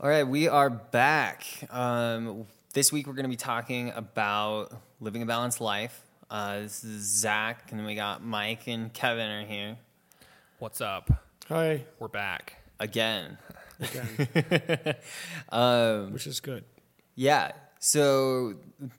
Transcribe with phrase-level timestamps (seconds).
[0.00, 1.44] All right, we are back.
[1.70, 6.04] Um, this week we're going to be talking about living a balanced life.
[6.30, 9.76] Uh, this is Zach, and then we got Mike and Kevin are here
[10.58, 11.10] What's up?
[11.48, 12.56] Hi We're back.
[12.78, 13.38] again.
[13.80, 14.94] again,
[15.48, 16.64] Um, which is good.
[17.14, 18.54] yeah, so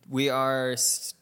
[0.09, 0.71] we are.
[0.71, 1.13] s-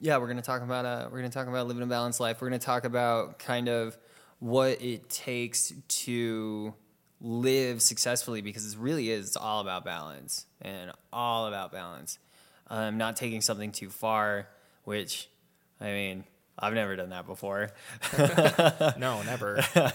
[0.00, 2.20] Yeah, we're going to talk about uh, we're going to talk about living a balanced
[2.20, 2.40] life.
[2.40, 3.98] We're going to talk about kind of
[4.38, 6.72] what it takes to
[7.20, 12.18] live successfully because it really is it's all about balance and all about balance.
[12.68, 14.48] Um, not taking something too far,
[14.84, 15.28] which
[15.80, 16.24] I mean
[16.60, 17.70] I've never done that before.
[18.98, 19.60] No, never.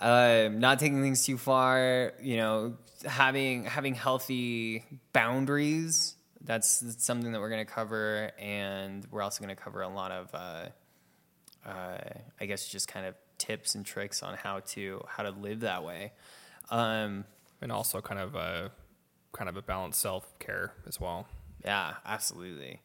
[0.00, 2.74] um, not taking things too far, you know,
[3.04, 6.14] having having healthy boundaries.
[6.44, 9.88] That's, that's something that we're going to cover, and we're also going to cover a
[9.88, 11.98] lot of, uh, uh,
[12.40, 15.82] I guess, just kind of tips and tricks on how to how to live that
[15.82, 16.12] way.
[16.70, 17.24] Um,
[17.60, 18.70] and also kind of a
[19.32, 21.26] kind of a balanced self care as well.
[21.64, 22.80] Yeah, absolutely.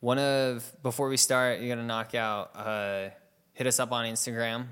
[0.00, 2.50] One of before we start, you're gonna knock out.
[2.54, 3.10] Uh,
[3.54, 4.66] hit us up on Instagram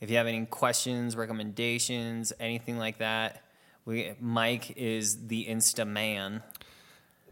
[0.00, 3.42] if you have any questions, recommendations, anything like that.
[3.84, 6.42] We Mike is the Insta man.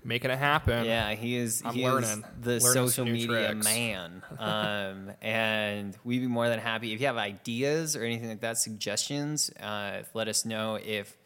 [0.07, 0.85] Making it happen.
[0.85, 1.63] Yeah, he is.
[1.65, 2.25] I'm he is learning.
[2.41, 3.65] the Learning social media tricks.
[3.65, 4.23] man.
[4.39, 8.59] Um, and we'd be more than happy if you have ideas or anything like that,
[8.59, 9.51] suggestions.
[9.61, 11.17] Uh, let us know if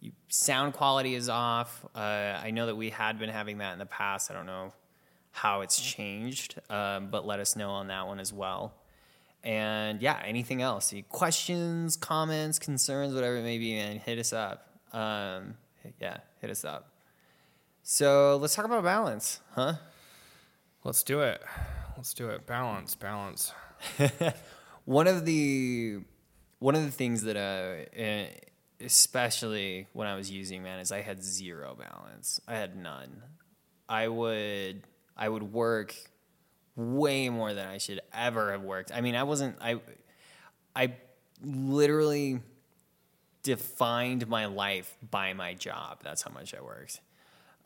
[0.00, 1.84] you, sound quality is off.
[1.94, 4.30] Uh, I know that we had been having that in the past.
[4.30, 4.72] I don't know
[5.30, 8.74] how it's changed, um, but let us know on that one as well.
[9.44, 10.92] And yeah, anything else?
[10.92, 14.68] Any questions, comments, concerns, whatever it may be, man, hit us up.
[14.92, 15.56] Um,
[16.00, 16.88] yeah, hit us up.
[17.86, 19.74] So let's talk about balance, huh?
[20.84, 21.42] Let's do it.
[21.98, 22.46] Let's do it.
[22.46, 23.52] Balance, balance.
[24.86, 25.98] One of the
[26.60, 28.28] one of the things that uh, eh,
[28.80, 32.40] especially when I was using man is I had zero balance.
[32.48, 33.22] I had none.
[33.86, 34.82] I would
[35.14, 35.94] I would work
[36.76, 38.92] way more than I should ever have worked.
[38.94, 39.80] I mean, I wasn't I
[40.74, 40.94] I
[41.42, 42.40] literally
[43.42, 45.98] defined my life by my job.
[46.02, 47.00] That's how much I worked.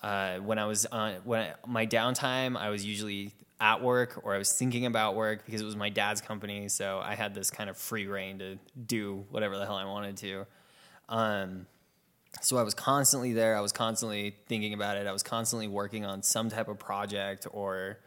[0.03, 4.35] Uh, when I was on when I, my downtime, I was usually at work or
[4.35, 6.69] I was thinking about work because it was my dad's company.
[6.69, 10.17] So I had this kind of free rein to do whatever the hell I wanted
[10.19, 10.47] to.
[11.09, 11.67] Um,
[12.41, 13.57] so I was constantly there.
[13.57, 15.07] I was constantly thinking about it.
[15.07, 17.99] I was constantly working on some type of project or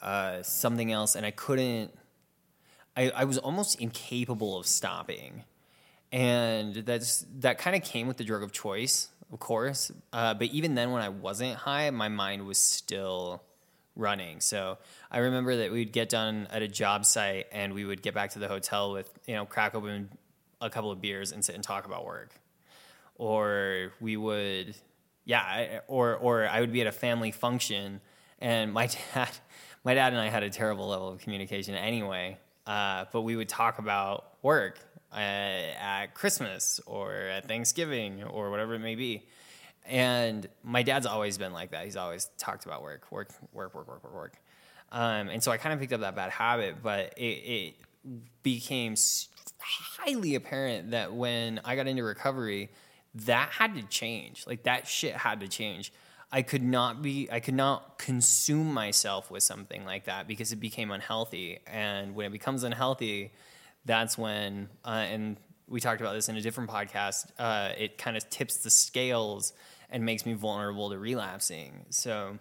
[0.00, 1.92] uh, something else, and I couldn't.
[2.96, 5.44] I, I was almost incapable of stopping
[6.12, 9.92] and that's that kind of came with the drug of choice, of course.
[10.12, 13.42] Uh, but even then, when I wasn't high, my mind was still
[13.98, 14.40] running.
[14.40, 14.78] So
[15.10, 18.30] I remember that we'd get done at a job site, and we would get back
[18.30, 20.08] to the hotel with you know crack open
[20.60, 22.30] a couple of beers and sit and talk about work,
[23.16, 24.74] or we would,
[25.24, 28.00] yeah, or or I would be at a family function,
[28.38, 29.30] and my dad,
[29.84, 32.38] my dad and I had a terrible level of communication anyway.
[32.66, 34.78] Uh, but we would talk about work
[35.14, 39.26] at Christmas or at Thanksgiving or whatever it may be.
[39.86, 41.84] And my dad's always been like that.
[41.84, 44.34] He's always talked about work, work, work, work, work, work, work.
[44.92, 47.74] Um, and so I kind of picked up that bad habit, but it, it
[48.42, 48.94] became
[49.58, 52.70] highly apparent that when I got into recovery,
[53.14, 54.46] that had to change.
[54.46, 55.92] Like that shit had to change.
[56.30, 60.56] I could not be, I could not consume myself with something like that because it
[60.60, 61.60] became unhealthy.
[61.66, 63.32] And when it becomes unhealthy,
[63.88, 68.16] that's when, uh, and we talked about this in a different podcast, uh, it kind
[68.16, 69.54] of tips the scales
[69.90, 71.86] and makes me vulnerable to relapsing.
[71.90, 72.38] So,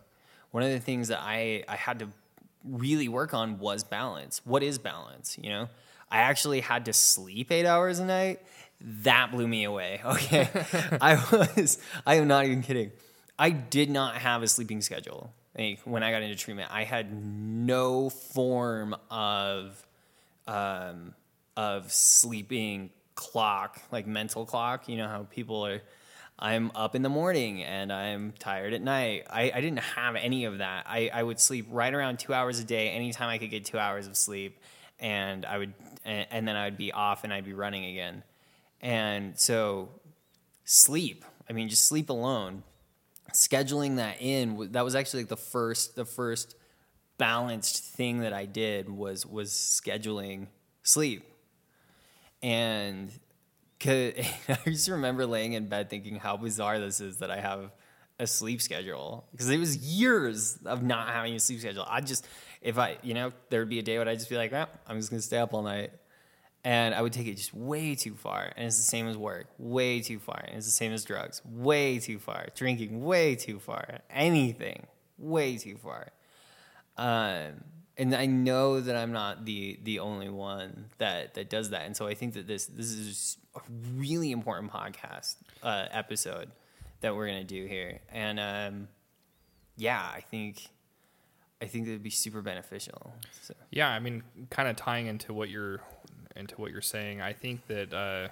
[0.52, 2.09] one of the things that I, I had to
[2.63, 4.41] really work on was balance.
[4.44, 5.38] What is balance?
[5.41, 5.69] You know,
[6.12, 8.41] I actually had to sleep eight hours a night.
[8.81, 10.02] That blew me away.
[10.06, 10.50] Okay.
[11.02, 12.91] I was, I am not even kidding.
[13.40, 15.34] I did not have a sleeping schedule.
[15.57, 19.86] Like, when I got into treatment, I had no form of
[20.47, 21.13] um,
[21.57, 24.88] of sleeping clock, like mental clock.
[24.88, 25.81] You know how people are.
[26.39, 29.25] I'm up in the morning and I'm tired at night.
[29.27, 30.86] I, I didn't have any of that.
[30.88, 33.80] I, I would sleep right around two hours a day, anytime I could get two
[33.80, 34.59] hours of sleep,
[35.00, 35.74] and I would,
[36.06, 38.21] and, and then I would be off and I'd be running again.
[38.81, 39.89] And so,
[40.63, 41.25] sleep.
[41.50, 42.62] I mean, just sleep alone.
[43.33, 44.71] Scheduling that in.
[44.74, 46.56] That was actually like the first, the first
[47.18, 50.48] balanced thing that I did was was scheduling
[50.83, 51.25] sleep.
[52.48, 53.12] And
[53.86, 54.26] I
[54.66, 57.72] just remember laying in bed thinking how bizarre this is that I have
[58.20, 61.86] a sleep schedule because it was years of not having a sleep schedule.
[61.86, 62.26] I just
[62.62, 64.66] if I you know there would be a day when I'd just be like, oh,
[64.88, 65.92] I'm just gonna stay up all night,
[66.64, 68.54] and I would take it just way too far.
[68.56, 70.42] And it's the same as work, way too far.
[70.48, 72.48] And it's the same as drugs, way too far.
[72.56, 74.00] Drinking, way too far.
[74.10, 76.08] Anything, way too far.
[76.96, 77.62] Um,
[77.98, 81.86] and I know that I'm not the the only one that that does that.
[81.86, 83.62] And so I think that this this is a
[83.96, 86.52] really important podcast uh, episode
[87.02, 88.00] that we're gonna do here.
[88.12, 88.88] And um,
[89.78, 90.68] yeah, I think
[91.62, 93.14] I think that would be super beneficial.
[93.42, 93.56] So.
[93.72, 95.82] Yeah, I mean, kind of tying into what you're
[96.36, 98.28] into what you're saying, I think that uh,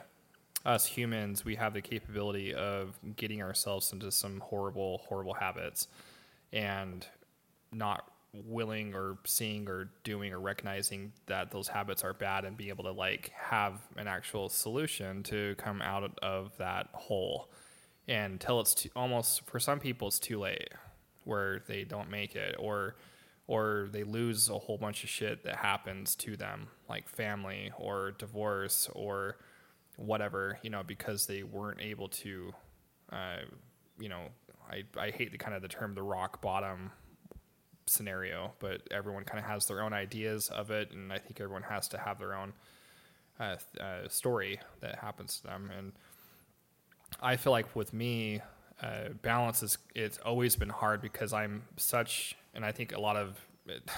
[0.67, 5.87] us humans we have the capability of getting ourselves into some horrible, horrible habits,
[6.53, 7.05] and
[7.71, 8.11] not
[8.45, 12.83] willing or seeing or doing or recognizing that those habits are bad and being able
[12.83, 17.49] to like have an actual solution to come out of that hole.
[18.07, 20.69] And until it's too, almost for some people it's too late
[21.23, 22.95] where they don't make it or
[23.47, 28.11] or they lose a whole bunch of shit that happens to them like family or
[28.17, 29.37] divorce or
[29.97, 32.53] whatever you know because they weren't able to
[33.11, 33.37] uh,
[33.99, 34.23] you know
[34.69, 36.91] I, I hate the kind of the term the rock bottom
[37.85, 41.63] scenario, but everyone kind of has their own ideas of it, and I think everyone
[41.63, 42.53] has to have their own
[43.39, 45.71] uh, uh, story that happens to them.
[45.77, 45.93] And
[47.21, 48.41] I feel like with me,
[48.81, 53.15] uh, balance is it's always been hard because I'm such, and I think a lot
[53.15, 53.89] of it,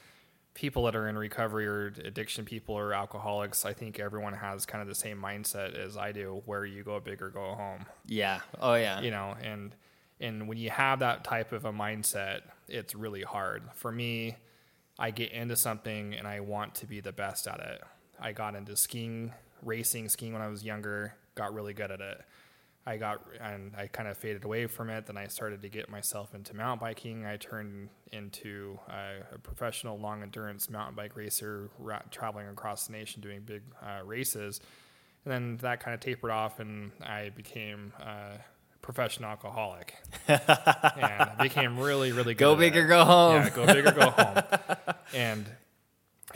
[0.54, 4.82] people that are in recovery or addiction people or alcoholics, I think everyone has kind
[4.82, 7.86] of the same mindset as I do, where you go big or go home.
[8.06, 8.40] Yeah.
[8.60, 9.00] Oh yeah.
[9.00, 9.74] You know, and
[10.20, 13.64] and when you have that type of a mindset, it's really hard.
[13.74, 14.36] For me,
[14.98, 17.82] I get into something and I want to be the best at it.
[18.18, 19.32] I got into skiing,
[19.62, 22.22] racing, skiing when I was younger, got really good at it.
[22.88, 25.06] I got and I kind of faded away from it.
[25.06, 27.26] Then I started to get myself into mountain biking.
[27.26, 33.20] I turned into a professional long endurance mountain bike racer, ra- traveling across the nation
[33.20, 34.60] doing big uh, races.
[35.24, 38.36] And then that kind of tapered off, and I became uh,
[38.86, 39.96] professional alcoholic
[40.28, 42.38] and I became really, really good.
[42.38, 43.42] Go big or go home.
[43.42, 44.42] Yeah, go big or go home.
[45.12, 45.44] And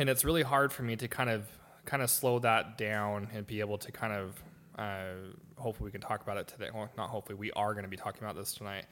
[0.01, 1.47] and it's really hard for me to kind of
[1.85, 4.43] kind of slow that down and be able to kind of
[4.77, 5.13] uh,
[5.59, 6.71] hopefully we can talk about it today.
[6.75, 8.87] Well, not hopefully we are going to be talking about this tonight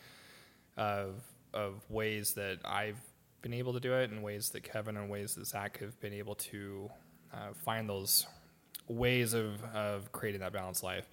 [0.77, 1.21] of
[1.53, 3.01] of ways that I've
[3.43, 6.13] been able to do it and ways that Kevin and ways that Zach have been
[6.13, 6.89] able to
[7.35, 8.25] uh, find those
[8.87, 11.09] ways of, of creating that balanced life.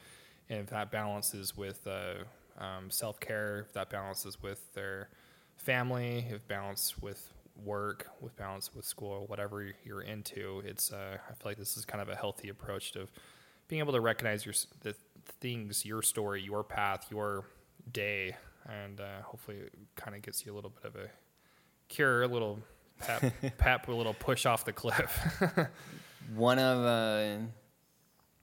[0.50, 5.10] And if that balances with uh, um, self care, if that balances with their
[5.58, 7.30] family, if balance with
[7.64, 11.86] work, with balance with school, whatever you're into, it's uh, I feel like this is
[11.86, 13.08] kind of a healthy approach to
[13.68, 14.96] being able to recognize your the
[15.40, 17.46] things, your story, your path, your
[17.92, 18.36] day,
[18.68, 21.10] and uh, hopefully it kind of gets you a little bit of a
[21.88, 22.60] cure, a little
[23.00, 25.20] pep, pep, a little push off the cliff.
[26.36, 27.38] one of uh,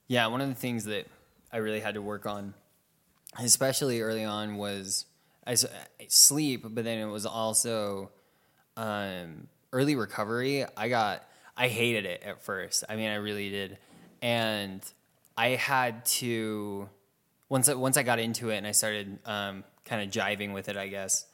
[0.08, 1.06] yeah one of the things that
[1.52, 2.54] i really had to work on
[3.38, 5.06] especially early on was
[5.46, 5.66] I s-
[6.08, 8.10] sleep but then it was also
[8.76, 10.64] um, early recovery.
[10.76, 11.24] I got
[11.56, 12.84] i hated it at first.
[12.88, 13.78] I mean i really did.
[14.20, 14.80] And
[15.36, 16.88] i had to
[17.48, 20.68] once I, once i got into it and i started um, kind of jiving with
[20.68, 21.26] it i guess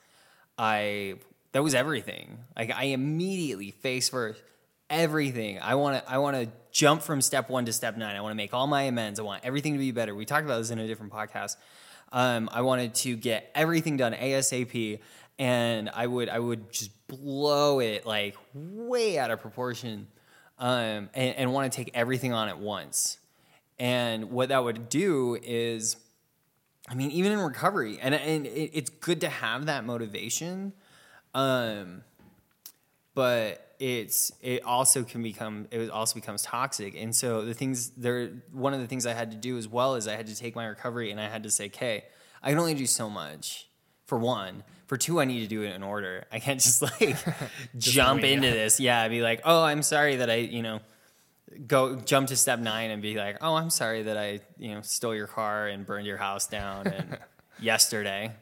[0.58, 1.14] I
[1.52, 2.38] that was everything.
[2.56, 4.42] Like I immediately face first
[4.90, 5.58] everything.
[5.60, 8.16] I want to I want to jump from step 1 to step 9.
[8.16, 9.18] I want to make all my amends.
[9.18, 10.14] I want everything to be better.
[10.14, 11.56] We talked about this in a different podcast.
[12.12, 15.00] Um, I wanted to get everything done ASAP
[15.38, 20.08] and I would I would just blow it like way out of proportion
[20.58, 23.18] um, and, and want to take everything on at once.
[23.78, 25.96] And what that would do is
[26.88, 30.72] I mean, even in recovery, and and it, it's good to have that motivation,
[31.34, 32.02] um,
[33.14, 36.94] but it's it also can become it also becomes toxic.
[36.96, 39.94] And so the things there, one of the things I had to do as well
[39.94, 42.04] is I had to take my recovery and I had to say, okay,
[42.42, 43.66] I can only do so much.
[44.06, 46.24] For one, for two, I need to do it in order.
[46.32, 47.16] I can't just like
[47.76, 48.36] jump wing it.
[48.36, 48.80] into this.
[48.80, 50.80] Yeah, I'd be like, oh, I'm sorry that I, you know,
[51.66, 54.82] go jump to step nine and be like, "Oh, I'm sorry that I, you know,
[54.82, 57.18] stole your car and burned your house down and
[57.60, 58.32] yesterday."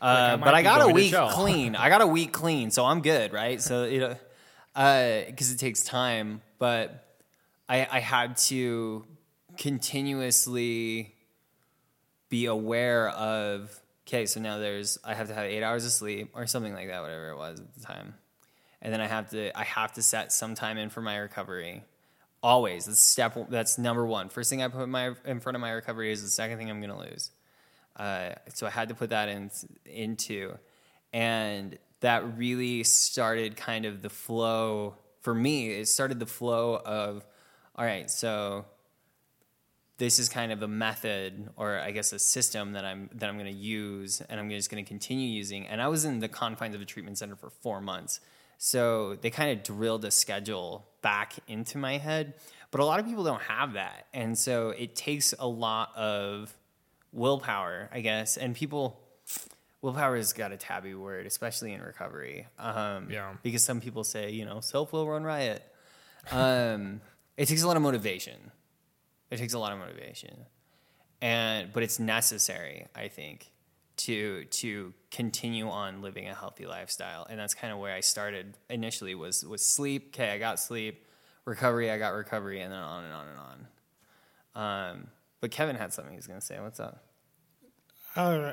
[0.00, 1.76] I Uh, but I got a week clean.
[1.76, 3.60] I got a week clean, so I'm good, right?
[3.60, 4.16] So you know,
[4.74, 7.18] because it takes time, but
[7.68, 9.04] I, I had to
[9.56, 11.14] continuously
[12.28, 13.78] be aware of.
[14.06, 16.88] Okay, so now there's I have to have eight hours of sleep or something like
[16.88, 18.14] that, whatever it was at the time,
[18.80, 21.84] and then I have to I have to set some time in for my recovery.
[22.42, 23.36] Always, that's step.
[23.50, 24.28] That's number one.
[24.28, 26.82] First thing I put my in front of my recovery is the second thing I'm
[26.82, 27.30] to lose.
[27.94, 29.50] Uh, so I had to put that in
[29.84, 30.56] into,
[31.12, 35.70] and that really started kind of the flow for me.
[35.70, 37.24] It started the flow of,
[37.74, 38.66] all right, so
[39.98, 43.38] this is kind of a method or I guess a system that I'm that I'm
[43.38, 45.66] going to use and I'm just going to continue using.
[45.68, 48.20] And I was in the confines of a treatment center for four months,
[48.58, 52.34] so they kind of drilled a schedule back into my head.
[52.72, 56.56] But a lot of people don't have that, and so it takes a lot of
[57.12, 58.36] willpower, I guess.
[58.36, 58.98] And people,
[59.82, 62.46] willpower has got a taboo word, especially in recovery.
[62.58, 63.34] Um, Yeah.
[63.42, 65.62] Because some people say, you know, self will run riot.
[66.30, 67.00] Um,
[67.36, 68.52] it takes a lot of motivation.
[69.30, 70.36] It takes a lot of motivation,
[71.20, 73.50] and but it's necessary, I think,
[73.98, 77.26] to to continue on living a healthy lifestyle.
[77.28, 80.08] And that's kind of where I started initially was was sleep.
[80.14, 81.06] Okay, I got sleep.
[81.46, 84.90] Recovery, I got recovery, and then on and on and on.
[84.90, 85.06] Um,
[85.40, 86.60] but Kevin had something he was going to say.
[86.60, 87.02] What's up?
[88.14, 88.52] Uh,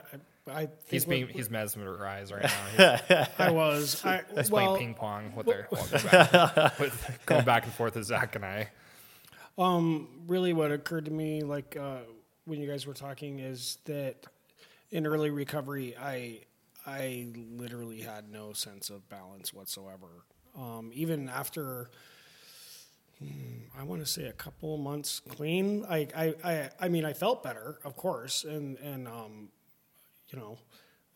[0.49, 2.43] I, I think He's what- being he's mesmerized right
[2.77, 2.97] now.
[3.07, 4.05] He's, I was.
[4.05, 7.95] I, he's well, playing ping pong with their going, back, with, going back and forth
[7.95, 8.69] with Zach and I.
[9.57, 11.99] Um, really what occurred to me like uh,
[12.45, 14.25] when you guys were talking is that
[14.91, 16.39] in early recovery i
[16.85, 20.07] i literally had no sense of balance whatsoever
[20.57, 21.89] um, even after
[23.19, 23.27] hmm,
[23.77, 25.85] I want to say a couple of months clean.
[25.89, 29.49] I, I, I, I mean, I felt better, of course, and and um,
[30.29, 30.57] you know,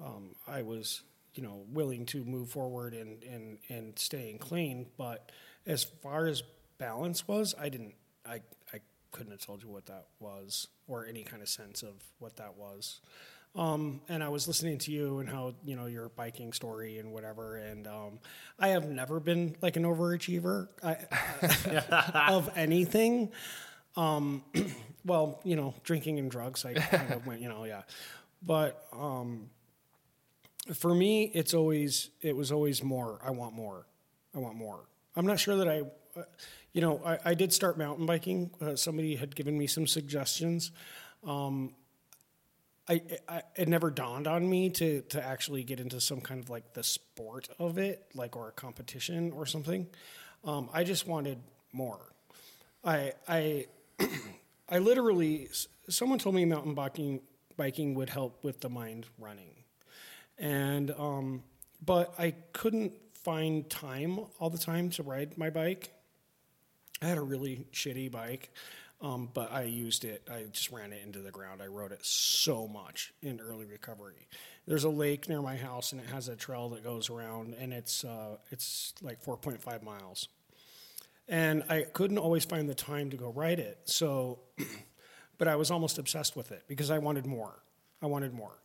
[0.04, 1.02] um, I was
[1.36, 4.88] you know willing to move forward and and and staying clean.
[4.98, 5.32] But
[5.66, 6.44] as far as
[6.78, 7.96] balance was, I didn't.
[8.26, 8.42] I
[8.74, 8.80] I
[9.12, 12.58] couldn't have told you what that was or any kind of sense of what that
[12.58, 13.00] was.
[13.56, 17.12] Um, and I was listening to you and how you know your biking story and
[17.12, 17.58] whatever.
[17.58, 18.20] And um,
[18.60, 20.98] I have never been like an overachiever I,
[22.32, 23.32] of anything.
[23.96, 24.44] Um,
[25.06, 26.66] well, you know, drinking and drugs.
[26.66, 27.84] I kind of went, you know, yeah.
[28.46, 29.50] But um,
[30.74, 33.20] for me, it's always it was always more.
[33.24, 33.86] I want more.
[34.36, 34.86] I want more.
[35.16, 35.84] I'm not sure that I,
[36.74, 38.52] you know, I, I did start mountain biking.
[38.60, 40.72] Uh, somebody had given me some suggestions.
[41.26, 41.74] Um,
[42.90, 46.50] I, I it never dawned on me to to actually get into some kind of
[46.50, 49.88] like the sport of it, like or a competition or something.
[50.44, 51.38] Um, I just wanted
[51.72, 52.14] more.
[52.84, 53.68] I I
[54.70, 55.50] I literally
[55.90, 57.22] someone told me mountain biking
[57.58, 59.56] biking would help with the mind running,
[60.38, 61.44] and um,
[61.84, 65.92] but I couldn't find time all the time to ride my bike.
[67.02, 68.52] I had a really shitty bike,
[69.02, 70.28] um, but I used it.
[70.32, 71.62] I just ran it into the ground.
[71.62, 74.28] I rode it so much in early recovery.
[74.66, 77.74] There's a lake near my house, and it has a trail that goes around, and
[77.74, 80.30] it's uh, it's like 4.5 miles.
[81.28, 83.80] And I couldn't always find the time to go ride it.
[83.86, 84.40] So,
[85.38, 87.64] but I was almost obsessed with it because I wanted more.
[88.02, 88.60] I wanted more.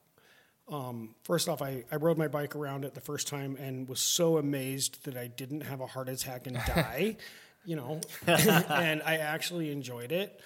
[0.71, 4.01] Um, first off, I, I rode my bike around it the first time and was
[4.01, 7.17] so amazed that I didn't have a heart attack and die,
[7.65, 10.41] you know, and I actually enjoyed it.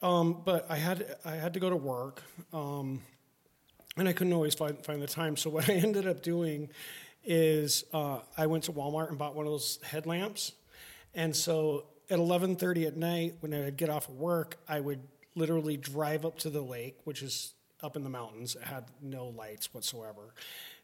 [0.00, 2.22] Um, but I had I had to go to work,
[2.52, 3.02] um,
[3.96, 5.36] and I couldn't always find find the time.
[5.36, 6.70] So what I ended up doing
[7.24, 10.52] is uh, I went to Walmart and bought one of those headlamps,
[11.14, 14.80] and so at eleven thirty at night when I would get off of work, I
[14.80, 15.00] would
[15.34, 18.54] literally drive up to the lake, which is up in the mountains.
[18.54, 20.34] It had no lights whatsoever.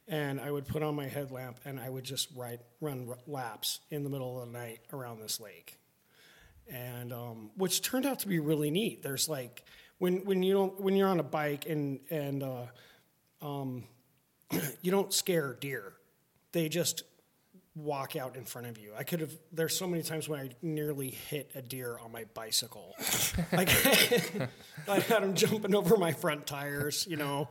[0.06, 4.04] And I would put on my headlamp and I would just ride, run laps in
[4.04, 5.78] the middle of the night around this lake.
[6.70, 9.02] And um, which turned out to be really neat.
[9.02, 9.64] There's like
[9.98, 12.66] when when you don't when you're on a bike and and uh,
[13.40, 13.84] um,
[14.82, 15.94] you don't scare deer.
[16.52, 17.04] They just
[17.74, 18.92] walk out in front of you.
[18.96, 19.32] I could have.
[19.52, 22.94] There's so many times when I nearly hit a deer on my bicycle.
[23.52, 23.68] like
[24.88, 27.48] I had him jumping over my front tires, you know.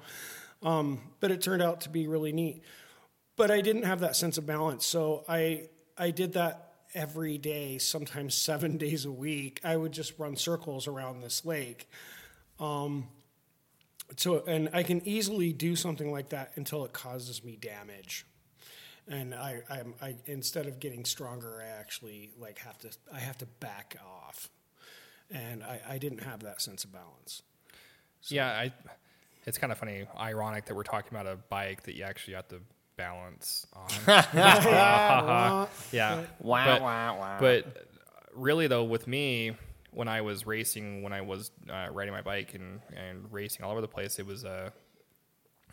[0.62, 2.64] Um, but it turned out to be really neat.
[3.36, 7.78] But I didn't have that sense of balance, so I I did that every day,
[7.78, 9.62] sometimes seven days a week.
[9.64, 11.90] I would just run circles around this lake.
[12.60, 13.08] Um,
[14.16, 18.26] so and I can easily do something like that until it causes me damage
[19.10, 23.38] and I, I'm, I instead of getting stronger, I actually like have to I have
[23.40, 24.50] to back off,
[25.32, 27.42] and I, I didn't have that sense of balance.
[28.24, 28.74] Yeah, I.
[29.46, 32.50] It's kind of funny, ironic that we're talking about a bike that you actually have
[32.50, 32.60] to
[32.98, 33.88] balance on.
[35.94, 36.24] yeah.
[36.42, 37.38] Wow, but, wow, wow.
[37.40, 37.88] But
[38.34, 39.54] really, though, with me,
[39.92, 43.72] when I was racing, when I was uh, riding my bike and, and racing all
[43.72, 44.72] over the place, it was uh,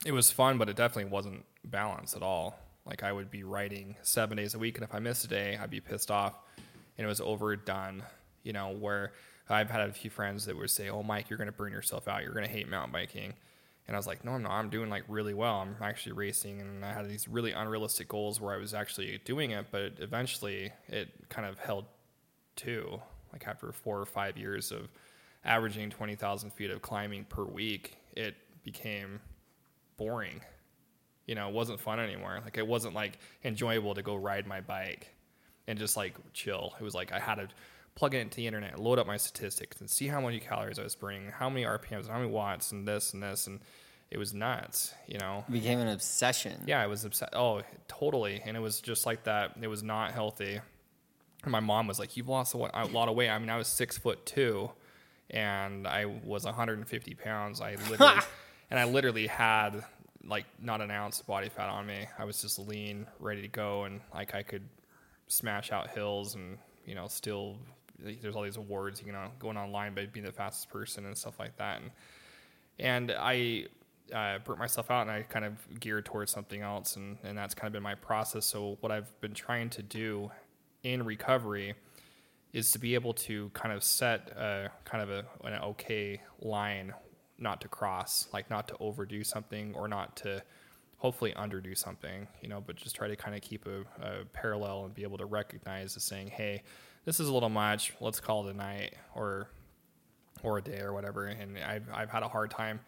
[0.07, 2.57] it was fun, but it definitely wasn't balanced at all.
[2.87, 5.59] Like I would be writing seven days a week, and if I missed a day,
[5.61, 6.35] I'd be pissed off,
[6.99, 8.03] and it was overdone.
[8.43, 9.13] You know, where
[9.49, 12.09] I've had a few friends that would say, "Oh, Mike, you're going to burn yourself
[12.09, 12.23] out.
[12.23, 13.35] You're going to hate mountain biking."
[13.87, 14.53] And I was like, no, I'm not.
[14.53, 15.57] I'm doing like really well.
[15.57, 19.51] I'm actually racing, and I had these really unrealistic goals where I was actually doing
[19.51, 21.85] it, but eventually it kind of held
[22.57, 23.01] to.
[23.33, 24.89] Like after four or five years of
[25.45, 29.21] averaging 20,000 feet of climbing per week, it became
[29.97, 30.41] boring.
[31.27, 32.41] You know, it wasn't fun anymore.
[32.45, 35.09] Like it wasn't like enjoyable to go ride my bike
[35.67, 36.75] and just like chill.
[36.79, 37.49] It was like I had to
[37.95, 40.83] plug it into the internet, load up my statistics, and see how many calories I
[40.83, 43.61] was burning, how many RPMs, how many watts, and this and this, and
[44.11, 44.93] it was nuts.
[45.07, 46.63] You know, It became an obsession.
[46.67, 47.31] yeah, I was upset.
[47.33, 48.43] Oh, totally.
[48.45, 49.53] And it was just like that.
[49.61, 50.61] It was not healthy.
[51.45, 53.69] And my mom was like, "You've lost a lot of weight." I mean, I was
[53.69, 54.71] six foot two,
[55.31, 57.61] and I was 150 pounds.
[57.61, 58.21] I literally,
[58.71, 59.85] and I literally had
[60.27, 62.07] like not an ounce of body fat on me.
[62.19, 64.69] I was just lean, ready to go, and like I could
[65.29, 67.59] smash out hills, and you know, still
[67.99, 71.39] there's all these awards, you know, going online by being the fastest person and stuff
[71.39, 71.81] like that.
[71.81, 71.91] And
[72.79, 73.67] and I
[74.13, 77.55] uh, burnt myself out and I kind of geared towards something else and, and that's
[77.55, 78.47] kind of been my process.
[78.47, 80.31] So what I've been trying to do
[80.83, 81.75] in recovery
[82.53, 86.93] is to be able to kind of set a kind of a, an okay line
[87.39, 90.43] not to cross, like not to overdo something or not to
[90.99, 94.85] hopefully underdo something, you know, but just try to kind of keep a, a parallel
[94.85, 96.63] and be able to recognize as saying, hey,
[97.05, 97.93] this is a little much.
[98.01, 99.49] Let's call it a night or
[100.43, 101.27] or a day or whatever.
[101.27, 102.81] And I've, I've had a hard time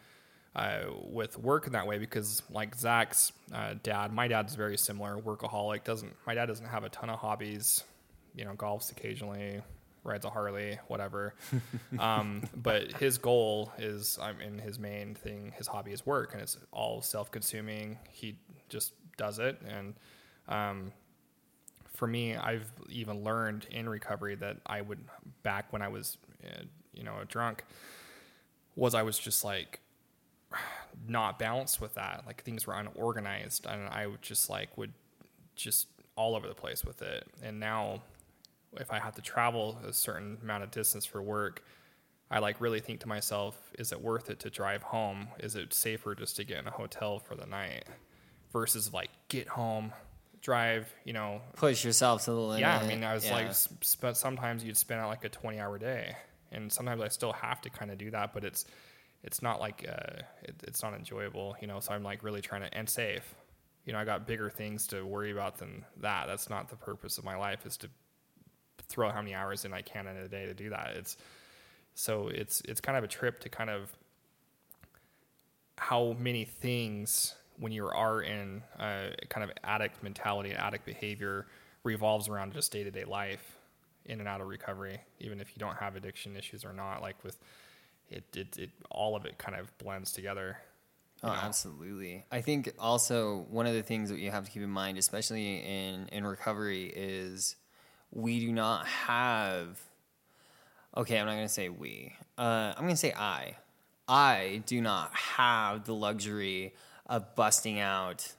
[0.55, 5.17] uh, with work in that way because like Zach's uh, dad, my dad's very similar,
[5.19, 5.85] workaholic.
[5.85, 7.85] Doesn't my dad doesn't have a ton of hobbies,
[8.35, 9.61] you know, golfs occasionally,
[10.07, 11.35] rides a Harley, whatever.
[11.99, 16.43] um, but his goal is, I mean, his main thing, his hobby is work, and
[16.43, 17.99] it's all self-consuming.
[18.11, 19.95] He just does it, and
[20.49, 20.93] um,
[21.95, 24.99] for me, I've even learned in recovery that I would
[25.43, 27.65] back when I was, uh, you know, a drunk,
[28.77, 29.81] was I was just like
[31.09, 32.25] not balanced with that.
[32.27, 34.93] Like things were unorganized, and I would just like would
[35.55, 37.27] just all over the place with it.
[37.43, 38.03] And now,
[38.81, 41.63] if I have to travel a certain amount of distance for work,
[42.31, 45.29] I like really think to myself, is it worth it to drive home?
[45.39, 47.85] Is it safer just to get in a hotel for the night
[48.53, 49.93] versus like get home,
[50.41, 52.61] drive, you know, Push yourself to the limit.
[52.61, 53.35] yeah, I mean, I was Yeah.
[53.35, 56.17] like, sp- sometimes you'd spend out like a twenty-hour day,
[56.51, 58.65] and sometimes I still have to kind of do that, but it's
[59.23, 61.81] it's not like uh, it, it's not enjoyable, you know.
[61.81, 63.35] So I'm like really trying to and safe.
[63.85, 66.27] You know, I got bigger things to worry about than that.
[66.27, 67.65] That's not the purpose of my life.
[67.67, 67.89] Is to
[68.89, 70.95] throw how many hours in I can in a day to do that.
[70.97, 71.17] It's
[71.95, 73.91] so it's it's kind of a trip to kind of
[75.79, 81.47] how many things when you are in a kind of addict mentality, and addict behavior
[81.85, 83.57] revolves around just day to day life,
[84.05, 87.03] in and out of recovery, even if you don't have addiction issues or not.
[87.03, 87.39] Like with
[88.11, 90.59] it, it, it all of it kind of blends together.
[91.23, 92.27] Oh, absolutely.
[92.31, 95.57] I think also one of the things that you have to keep in mind, especially
[95.59, 97.57] in in recovery, is
[98.17, 99.79] we do not have.
[100.97, 102.15] Okay, I'm not going to say we.
[102.39, 103.57] Uh, I'm going to say I.
[104.09, 106.75] I do not have the luxury
[107.05, 108.33] of busting out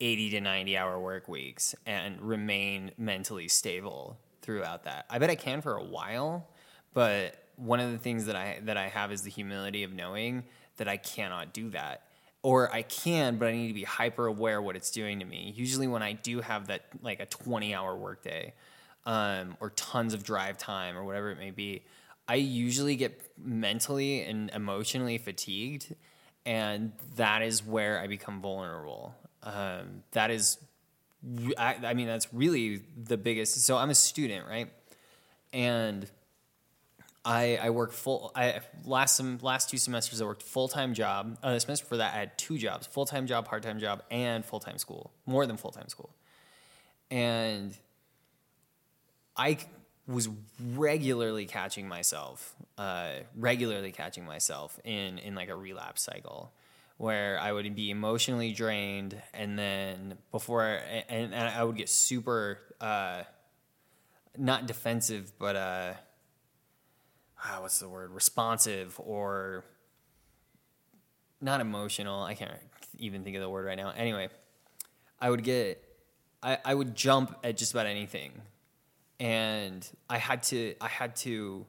[0.00, 5.04] 80 to 90 hour work weeks and remain mentally stable throughout that.
[5.10, 6.48] I bet I can for a while,
[6.94, 10.44] but one of the things that I that I have is the humility of knowing
[10.78, 12.04] that I cannot do that.
[12.42, 15.52] Or I can, but I need to be hyper aware what it's doing to me.
[15.54, 18.54] Usually when I do have that like a 20 hour workday,
[19.08, 21.82] um, or tons of drive time or whatever it may be,
[22.28, 25.94] I usually get mentally and emotionally fatigued,
[26.44, 29.14] and that is where I become vulnerable.
[29.42, 30.58] Um, that is,
[31.56, 33.58] I, I mean, that's really the biggest.
[33.62, 34.68] So I'm a student, right?
[35.54, 36.06] And
[37.24, 38.30] I, I work full.
[38.36, 41.38] I last some last two semesters I worked full time job.
[41.42, 44.02] Uh, the semester for that I had two jobs: full time job, part time job,
[44.10, 45.12] and full time school.
[45.24, 46.10] More than full time school,
[47.10, 47.74] and
[49.38, 49.58] I
[50.08, 50.28] was
[50.74, 56.52] regularly catching myself, uh, regularly catching myself in in like a relapse cycle,
[56.96, 62.58] where I would be emotionally drained, and then before, and, and I would get super,
[62.80, 63.22] uh,
[64.36, 65.92] not defensive, but uh,
[67.44, 69.64] ah, what's the word, responsive or
[71.40, 72.22] not emotional.
[72.24, 72.50] I can't
[72.98, 73.92] even think of the word right now.
[73.96, 74.28] Anyway,
[75.20, 75.84] I would get,
[76.42, 78.32] I, I would jump at just about anything
[79.20, 81.66] and I had to I had to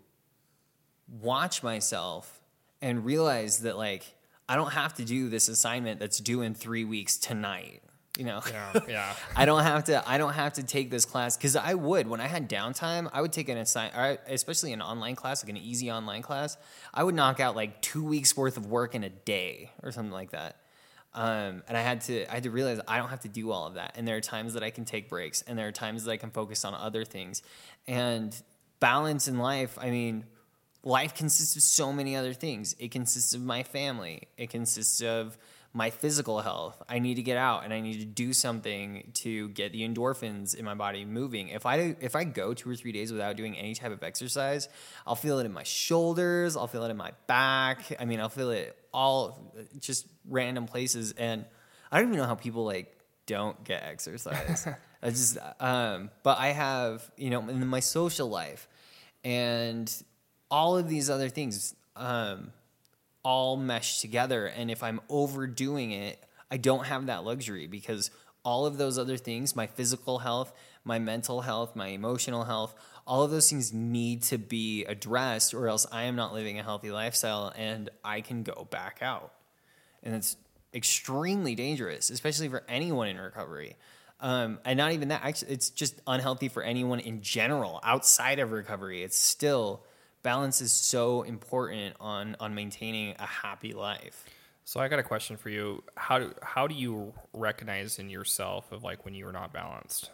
[1.08, 2.42] watch myself
[2.82, 4.16] and realize that like
[4.48, 7.84] I don't have to do this assignment that's due in three weeks tonight.
[8.18, 9.14] You know, Yeah, yeah.
[9.36, 10.04] I don't have to.
[10.06, 13.10] I don't have to take this class because I would when I had downtime.
[13.14, 13.92] I would take an assign,
[14.28, 16.58] especially an online class, like an easy online class.
[16.94, 20.12] I would knock out like two weeks worth of work in a day or something
[20.12, 20.58] like that.
[21.14, 23.66] Um, and I had to I had to realize I don't have to do all
[23.66, 23.94] of that.
[23.96, 26.18] And there are times that I can take breaks, and there are times that I
[26.18, 27.42] can focus on other things.
[27.88, 28.40] And
[28.80, 29.78] balance in life.
[29.80, 30.26] I mean,
[30.84, 32.76] life consists of so many other things.
[32.80, 34.28] It consists of my family.
[34.38, 35.38] It consists of
[35.72, 36.82] my physical health.
[36.90, 40.56] I need to get out and I need to do something to get the endorphins
[40.56, 41.50] in my body moving.
[41.50, 44.68] If I if I go 2 or 3 days without doing any type of exercise,
[45.06, 47.96] I'll feel it in my shoulders, I'll feel it in my back.
[48.00, 51.46] I mean, I'll feel it all just random places and
[51.92, 54.68] I don't even know how people like don't get exercise.
[55.04, 58.68] I just um but I have, you know, in my social life
[59.24, 59.92] and
[60.52, 62.52] all of these other things um
[63.24, 64.48] all mesh together.
[64.48, 68.12] And if I'm overdoing it, I don't have that luxury because
[68.44, 72.74] all of those other things, my physical health, my mental health, my emotional health,
[73.10, 76.64] all of those things need to be addressed or else I am not living a
[76.64, 79.34] healthy lifestyle and I can go back out.
[80.04, 80.38] And it's
[80.76, 83.76] extremely dangerous, especially for anyone in recovery.
[84.20, 88.52] Um, and not even that, actually, it's just unhealthy for anyone in general outside of
[88.52, 89.02] recovery.
[89.02, 89.84] It's still
[90.22, 94.24] balance is so important on on maintaining a happy life.
[94.66, 95.84] So I got a question for you.
[95.96, 100.12] How do how do you recognize in yourself of like when you are not balanced?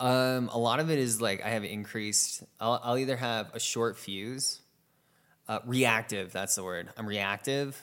[0.00, 2.42] Um, a lot of it is like I have increased.
[2.60, 4.60] I'll, I'll either have a short fuse,
[5.48, 6.32] uh, reactive.
[6.32, 6.88] That's the word.
[6.96, 7.80] I'm reactive,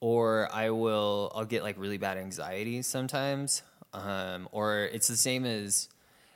[0.00, 1.32] or I will.
[1.34, 3.62] I'll get like really bad anxiety sometimes.
[3.92, 5.88] Um, or it's the same as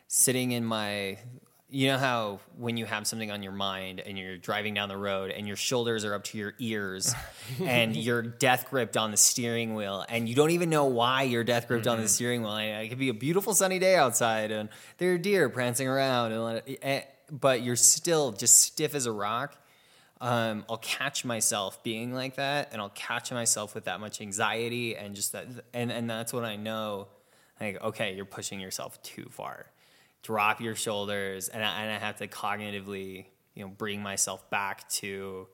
[0.08, 1.18] sitting in my
[1.72, 4.96] you know how when you have something on your mind and you're driving down the
[4.96, 7.14] road and your shoulders are up to your ears
[7.64, 11.44] and you're death gripped on the steering wheel and you don't even know why you're
[11.44, 11.96] death gripped mm-hmm.
[11.96, 12.56] on the steering wheel.
[12.56, 16.32] And it could be a beautiful sunny day outside and there are deer prancing around,
[16.32, 19.56] and, and but you're still just stiff as a rock.
[20.20, 24.96] Um, I'll catch myself being like that, and I'll catch myself with that much anxiety
[24.96, 27.08] and just that, and and that's when I know,
[27.58, 29.66] like, okay, you're pushing yourself too far
[30.22, 34.88] drop your shoulders, and I, and I have to cognitively, you know, bring myself back
[34.90, 35.48] to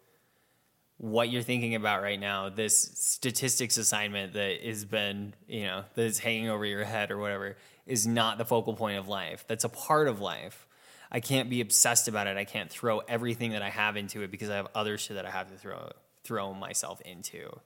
[0.98, 2.48] what you're thinking about right now.
[2.48, 7.56] This statistics assignment that has been, you know, that's hanging over your head or whatever
[7.86, 9.44] is not the focal point of life.
[9.46, 10.66] That's a part of life.
[11.10, 12.36] I can't be obsessed about it.
[12.36, 15.26] I can't throw everything that I have into it because I have other shit that
[15.26, 15.90] I have to throw
[16.24, 17.60] throw myself into.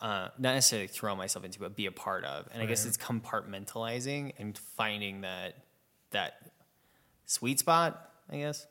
[0.00, 2.46] Uh, not necessarily throw myself into, but be a part of.
[2.48, 2.64] And right.
[2.64, 5.54] I guess it's compartmentalizing and finding that
[6.14, 6.40] that
[7.26, 8.66] sweet spot, I guess.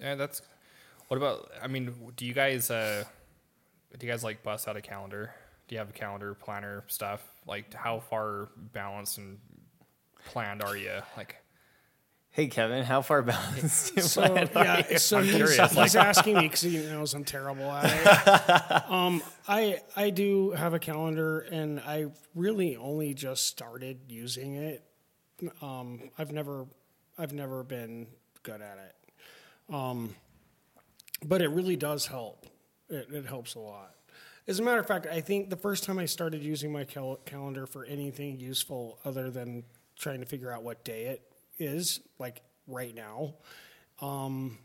[0.00, 0.42] Yeah, that's.
[1.08, 1.50] What about?
[1.62, 2.70] I mean, do you guys?
[2.70, 3.04] Uh,
[3.98, 5.34] do you guys like bust out a calendar?
[5.66, 7.22] Do you have a calendar planner stuff?
[7.46, 9.38] Like, how far balanced and
[10.26, 11.00] planned are you?
[11.16, 11.36] Like,
[12.30, 14.00] hey Kevin, how far balanced?
[14.02, 14.22] so
[14.54, 18.84] yeah, so he's, curious, he's asking me because he knows I'm terrible at it.
[18.90, 24.87] um, I I do have a calendar, and I really only just started using it
[25.62, 26.66] um, I've never,
[27.18, 28.06] I've never been
[28.42, 29.74] good at it.
[29.74, 30.14] Um,
[31.24, 32.46] but it really does help.
[32.88, 33.94] It, it, helps a lot.
[34.46, 37.18] As a matter of fact, I think the first time I started using my cal-
[37.26, 39.64] calendar for anything useful other than
[39.98, 41.22] trying to figure out what day it
[41.58, 43.34] is, like right now,
[44.00, 44.56] um,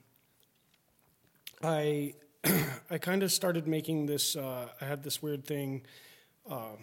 [1.62, 2.14] I
[2.90, 4.36] I kind of started making this.
[4.36, 5.84] Uh, I had this weird thing
[6.50, 6.76] uh,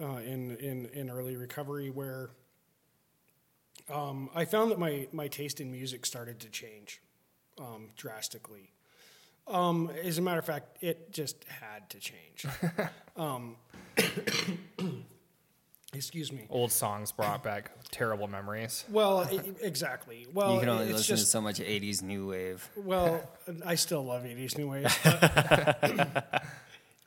[0.00, 2.30] uh, in in in early recovery where
[3.90, 7.00] um, I found that my, my taste in music started to change
[7.58, 8.72] um, drastically.
[9.48, 12.46] Um, as a matter of fact, it just had to change.
[13.14, 13.56] Um,
[15.92, 16.46] excuse me.
[16.48, 18.86] Old songs brought back terrible memories.
[18.88, 19.28] Well,
[19.60, 20.26] exactly.
[20.32, 22.66] Well, you can only listen just, to so much '80s new wave.
[22.74, 23.28] Well,
[23.66, 24.86] I still love '80s new wave.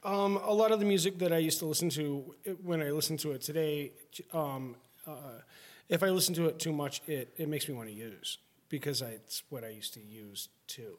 [0.03, 3.17] um, a lot of the music that I used to listen to when I listen
[3.17, 3.93] to it today,
[4.31, 4.75] um,
[5.07, 5.41] uh,
[5.89, 8.37] if I listen to it too much, it, it makes me want to use
[8.69, 10.97] because I, it's what I used to use too.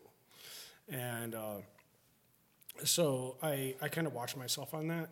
[0.89, 1.57] And uh,
[2.85, 5.09] so I, I kind of watch myself on that.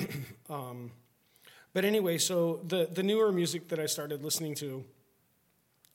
[0.50, 0.92] um,
[1.72, 4.84] but anyway, so the, the newer music that I started listening to,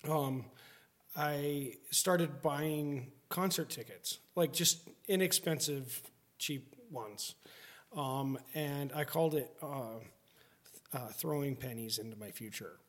[0.10, 0.46] um,
[1.16, 6.02] I started buying concert tickets, like just inexpensive,
[6.38, 7.36] cheap ones.
[7.96, 10.00] Um, and I called it uh,
[10.94, 12.80] uh, throwing pennies into my future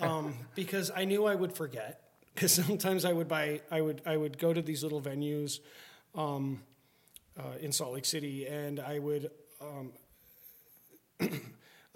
[0.00, 2.02] um, because I knew I would forget.
[2.34, 5.58] Because sometimes I would buy, I would, I would go to these little venues
[6.14, 6.62] um,
[7.36, 9.30] uh, in Salt Lake City, and I would,
[9.60, 9.92] um,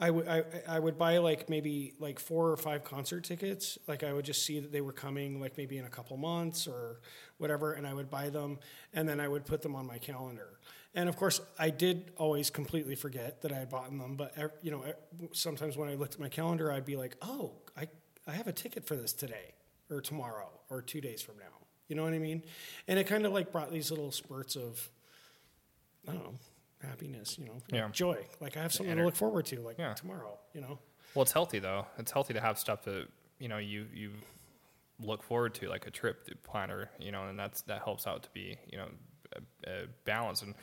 [0.00, 3.78] I would, I, I would buy like maybe like four or five concert tickets.
[3.86, 6.66] Like I would just see that they were coming, like maybe in a couple months
[6.66, 6.98] or
[7.38, 8.58] whatever, and I would buy them,
[8.92, 10.58] and then I would put them on my calendar.
[10.94, 14.14] And of course, I did always completely forget that I had bought them.
[14.16, 14.84] But you know,
[15.32, 17.88] sometimes when I looked at my calendar, I'd be like, "Oh, I
[18.26, 19.54] I have a ticket for this today,
[19.90, 22.42] or tomorrow, or two days from now." You know what I mean?
[22.88, 24.88] And it kind of like brought these little spurts of,
[26.08, 26.34] I don't know,
[26.82, 27.38] happiness.
[27.38, 27.88] You know, Yeah.
[27.90, 28.26] joy.
[28.40, 29.94] Like I have something to look forward to, like Yeah.
[29.94, 30.38] tomorrow.
[30.54, 30.78] You know.
[31.14, 31.86] Well, it's healthy though.
[31.98, 34.12] It's healthy to have stuff that you know you you
[34.98, 36.90] look forward to, like a trip to planner.
[36.98, 38.88] You know, and that's that helps out to be you know
[39.66, 40.42] a, a balance.
[40.42, 40.54] And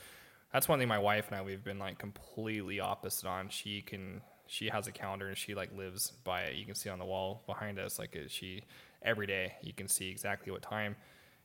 [0.53, 3.49] that's one thing my wife and I we've been like completely opposite on.
[3.49, 6.55] She can she has a calendar and she like lives by it.
[6.55, 8.63] You can see on the wall behind us, like she
[9.03, 10.95] every day you can see exactly what time.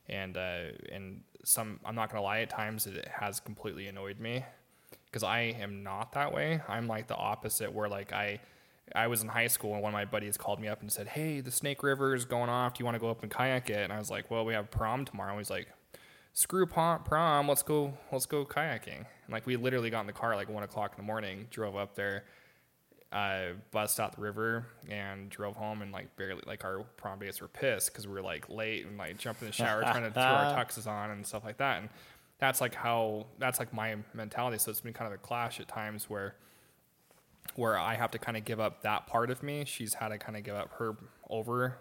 [0.09, 4.43] And uh, and some I'm not gonna lie, at times it has completely annoyed me
[5.05, 6.61] because I am not that way.
[6.67, 8.39] I'm like the opposite, where like I,
[8.93, 11.07] I was in high school and one of my buddies called me up and said,
[11.07, 12.73] "Hey, the Snake River is going off.
[12.73, 14.53] Do you want to go up and kayak it?" And I was like, "Well, we
[14.53, 15.67] have prom tomorrow." And he's like,
[16.35, 17.47] "Screw prom, prom.
[17.47, 17.97] Let's go.
[18.11, 20.91] Let's go kayaking." And like we literally got in the car at like one o'clock
[20.91, 22.25] in the morning, drove up there,
[23.13, 25.81] uh, bussed out the river, and drove home.
[25.81, 28.97] And like barely, like our prom dates were pissed because we were like late and
[28.97, 31.79] like jumping in the shower trying to throw our tuxes on and stuff like that.
[31.79, 31.89] And
[32.37, 34.57] that's like how that's like my mentality.
[34.57, 36.35] So it's been kind of a clash at times where
[37.55, 39.63] where I have to kind of give up that part of me.
[39.65, 40.97] She's had to kind of give up her
[41.29, 41.77] over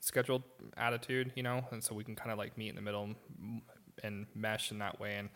[0.00, 0.42] scheduled
[0.76, 3.14] attitude, you know, and so we can kind of like meet in the middle
[4.02, 5.16] and mesh in that way.
[5.16, 5.28] And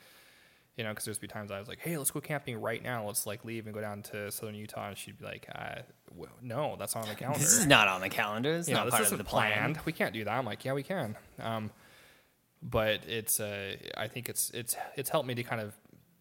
[0.76, 3.06] you know, because there's be times I was like, "Hey, let's go camping right now.
[3.06, 5.82] Let's like leave and go down to southern Utah," and she'd be like, uh,
[6.14, 8.54] well, "No, that's not on the calendar." This is not on the calendar.
[8.54, 9.52] It's you not this part of the plan.
[9.52, 9.78] planned.
[9.84, 10.32] We can't do that.
[10.32, 11.16] I'm like, yeah, we can.
[11.38, 11.70] Um,
[12.62, 15.74] but it's, uh, I think it's, it's, it's helped me to kind of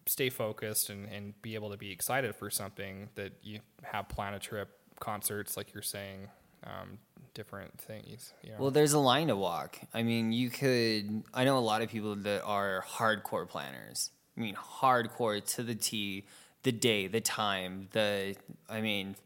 [0.06, 4.34] stay focused and, and be able to be excited for something that you have plan
[4.34, 6.28] a trip, concerts, like you're saying,
[6.64, 6.98] um,
[7.34, 8.32] different things.
[8.42, 8.56] You know?
[8.58, 9.78] Well, there's a line to walk.
[9.94, 11.22] I mean, you could.
[11.32, 14.10] I know a lot of people that are hardcore planners.
[14.36, 16.24] I mean, hardcore to the T,
[16.62, 18.36] the day, the time, the.
[18.68, 19.16] I mean,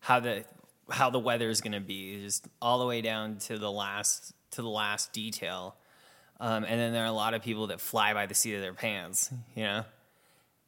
[0.00, 0.44] how the
[0.90, 4.34] how the weather is going to be, just all the way down to the last
[4.52, 5.76] to the last detail.
[6.40, 8.62] Um, and then there are a lot of people that fly by the seat of
[8.62, 9.84] their pants, you know.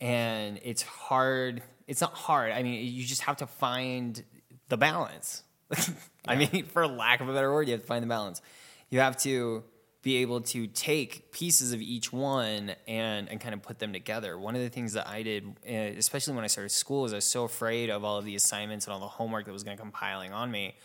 [0.01, 1.63] And it's hard.
[1.87, 2.53] It's not hard.
[2.53, 4.23] I mean, you just have to find
[4.69, 5.43] the balance.
[6.27, 8.41] I mean, for lack of a better word, you have to find the balance.
[8.91, 9.65] You have to
[10.03, 14.39] be able to take pieces of each one and, and kind of put them together.
[14.39, 17.17] One of the things that I did, eh, especially when I started school, is I
[17.17, 19.77] was so afraid of all of the assignments and all the homework that was going
[19.77, 20.77] to come piling on me.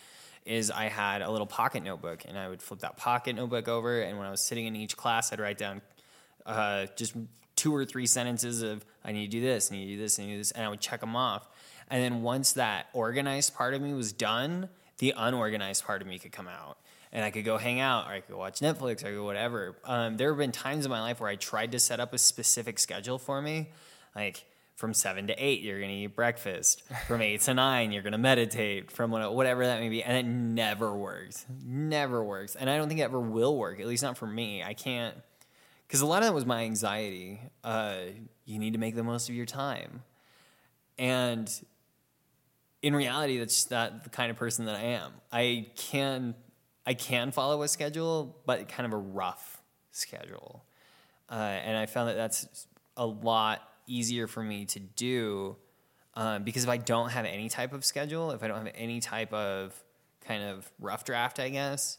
[0.45, 4.01] Is I had a little pocket notebook and I would flip that pocket notebook over,
[4.01, 5.81] and when I was sitting in each class, I'd write down
[6.45, 7.13] uh, just
[7.57, 10.17] two or three sentences of I need to do this, I need to do this,
[10.17, 11.49] I need to do this, and I would check them off.
[11.89, 14.69] And then once that organized part of me was done,
[14.99, 16.77] the unorganized part of me could come out.
[17.11, 19.75] And I could go hang out, or I could watch Netflix, or I could whatever.
[19.83, 22.19] Um, there have been times in my life where I tried to set up a
[22.19, 23.69] specific schedule for me,
[24.15, 24.45] like
[24.79, 26.83] from seven to eight, you're gonna eat breakfast.
[27.07, 28.91] From eight to nine, you're gonna meditate.
[28.91, 31.45] From whatever that may be, and it never works.
[31.65, 33.81] Never works, and I don't think it ever will work.
[33.81, 34.63] At least not for me.
[34.63, 35.15] I can't
[35.85, 37.41] because a lot of that was my anxiety.
[37.61, 37.97] Uh,
[38.45, 40.01] you need to make the most of your time,
[40.97, 41.51] and
[42.81, 45.11] in reality, that's not the kind of person that I am.
[45.31, 46.35] I can
[46.85, 49.61] I can follow a schedule, but kind of a rough
[49.91, 50.63] schedule,
[51.29, 55.55] uh, and I found that that's a lot easier for me to do
[56.15, 58.99] um, because if I don't have any type of schedule, if I don't have any
[58.99, 59.73] type of
[60.25, 61.97] kind of rough draft, I guess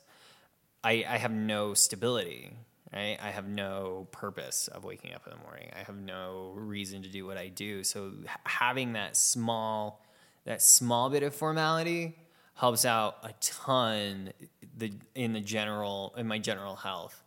[0.84, 2.52] I, I have no stability.
[2.92, 3.18] Right?
[3.22, 5.70] I have no purpose of waking up in the morning.
[5.76, 7.84] I have no reason to do what I do.
[7.84, 8.10] So
[8.44, 10.02] having that small
[10.44, 12.16] that small bit of formality
[12.54, 14.32] helps out a ton
[14.76, 17.22] the in the general in my general health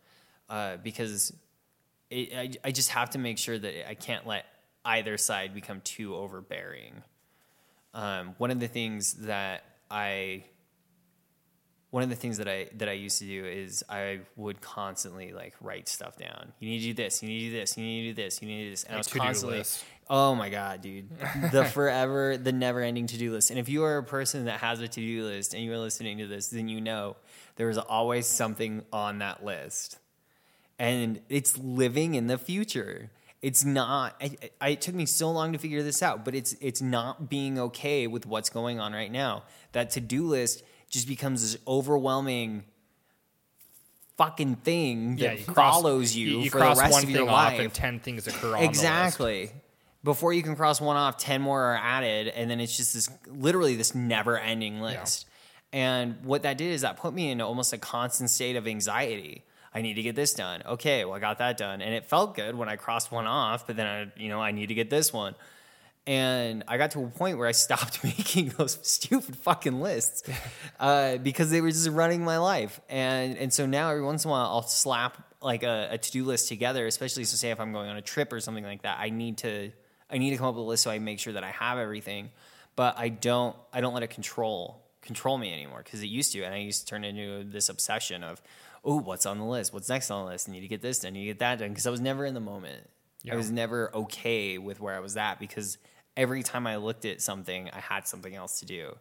[0.50, 1.34] uh, because
[2.10, 4.46] it, I, I just have to make sure that I can't let
[4.86, 7.02] either side become too overbearing.
[7.94, 10.44] Um, one of the things that I
[11.94, 15.32] one of the things that I that I used to do is I would constantly
[15.32, 16.52] like write stuff down.
[16.60, 17.22] You need to do this.
[17.22, 17.78] You need to do this.
[17.78, 18.42] You need to do this.
[18.42, 18.84] You need to do this.
[18.84, 19.86] And I was constantly, list.
[20.16, 21.10] Oh my god, dude,
[21.52, 23.50] the forever, the never-ending to-do list.
[23.50, 26.20] And if you are a person that has a to-do list and you are listening
[26.20, 27.16] to this, then you know
[27.56, 29.98] there is always something on that list,
[30.78, 33.10] and it's living in the future.
[33.42, 34.16] It's not.
[34.22, 37.28] I, I, it took me so long to figure this out, but it's it's not
[37.28, 39.44] being okay with what's going on right now.
[39.72, 42.64] That to-do list just becomes this overwhelming
[44.18, 47.16] fucking thing that you cross- follows you, You, for cross the rest one of thing
[47.18, 47.60] your off, life.
[47.60, 49.52] and ten things occur exactly.
[50.04, 53.10] Before you can cross one off, ten more are added, and then it's just this
[53.28, 55.26] literally this never-ending list.
[55.72, 59.44] And what that did is that put me in almost a constant state of anxiety.
[59.74, 60.62] I need to get this done.
[60.66, 63.66] Okay, well I got that done, and it felt good when I crossed one off.
[63.66, 65.36] But then I, you know, I need to get this one,
[66.06, 70.30] And I got to a point where I stopped making those stupid fucking lists
[70.80, 72.82] uh, because they were just running my life.
[72.90, 76.12] And and so now every once in a while I'll slap like a, a to
[76.12, 78.84] do list together, especially so say if I'm going on a trip or something like
[78.84, 79.00] that.
[79.00, 79.72] I need to
[80.14, 81.78] I need to come up with a list so I make sure that I have
[81.78, 82.30] everything.
[82.76, 86.44] But I don't I don't let it control control me anymore because it used to,
[86.44, 88.42] and I used to turn into this obsession of,
[88.84, 89.74] oh, what's on the list?
[89.74, 90.50] What's next on the list?
[90.50, 91.10] I need to get this done.
[91.10, 92.90] I need to get that done because I was never in the moment.
[93.24, 93.34] Yeah.
[93.34, 95.78] I was never okay with where I was at because
[96.18, 98.96] every time I looked at something, I had something else to do.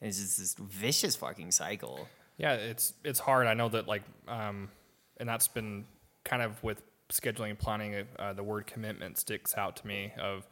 [0.00, 2.08] And it's just this vicious fucking cycle.
[2.38, 3.46] Yeah, it's it's hard.
[3.46, 4.70] I know that like, um,
[5.18, 5.86] and that's been
[6.24, 8.06] kind of with scheduling and planning.
[8.18, 10.12] Uh, the word commitment sticks out to me.
[10.20, 10.46] Of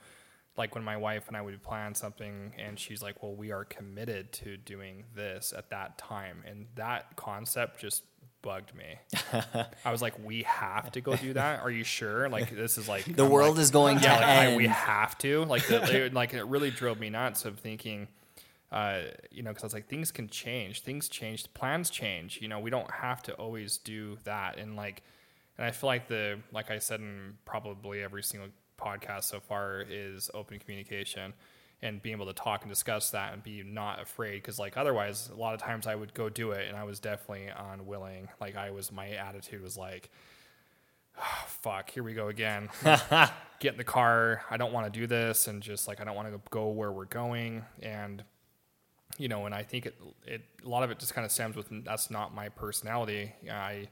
[0.56, 3.64] like when my wife and I would plan something, and she's like, "Well, we are
[3.64, 8.04] committed to doing this at that time," and that concept just
[8.42, 8.98] bugged me.
[9.84, 11.60] I was like, "We have to go do that?
[11.60, 12.28] Are you sure?
[12.28, 14.56] Like this is like The I'm world like- is going to yeah, like, I, end.
[14.56, 18.08] we have to like the, it, like it really drove me nuts of thinking
[18.72, 22.48] uh, you know because i was like things can change things change plans change you
[22.48, 25.04] know we don't have to always do that and like
[25.56, 29.84] and i feel like the like i said in probably every single podcast so far
[29.88, 31.32] is open communication
[31.82, 35.28] and being able to talk and discuss that and be not afraid because like otherwise
[35.32, 38.56] a lot of times i would go do it and i was definitely unwilling like
[38.56, 40.10] i was my attitude was like
[41.18, 42.68] ah, fuck, here we go again.
[43.60, 44.42] Get in the car.
[44.50, 46.92] I don't want to do this, and just like I don't want to go where
[46.92, 48.22] we're going, and
[49.18, 49.94] you know, and I think it,
[50.26, 53.32] it a lot of it just kind of stems with that's not my personality.
[53.50, 53.88] I,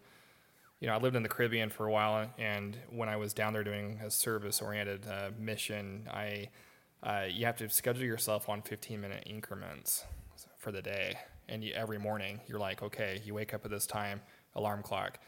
[0.85, 3.55] you know, I lived in the Caribbean for a while, and when I was down
[3.55, 6.51] there doing a service-oriented uh, mission, I,
[7.03, 10.05] uh, you have to schedule yourself on 15-minute increments
[10.59, 11.17] for the day,
[11.49, 14.21] and you, every morning you're like, okay, you wake up at this time,
[14.55, 15.19] alarm clock,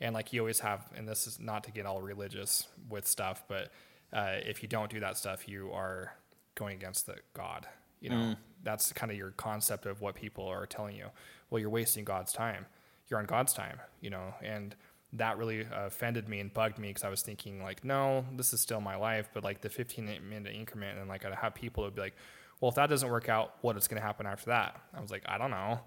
[0.00, 3.44] and like you always have, and this is not to get all religious with stuff,
[3.46, 3.70] but
[4.12, 6.12] uh, if you don't do that stuff, you are
[6.56, 7.68] going against the God.
[8.00, 11.06] You know, that's kind of your concept of what people are telling you.
[11.50, 12.66] Well, you're wasting God's time.
[13.08, 14.74] You're on God's time, you know, and
[15.14, 18.60] that really offended me and bugged me because I was thinking like, no, this is
[18.60, 21.94] still my life, but like the 15 minute increment, and like I'd have people would
[21.94, 22.14] be like,
[22.60, 24.80] well, if that doesn't work out, what is going to happen after that?
[24.92, 25.80] I was like, I don't know.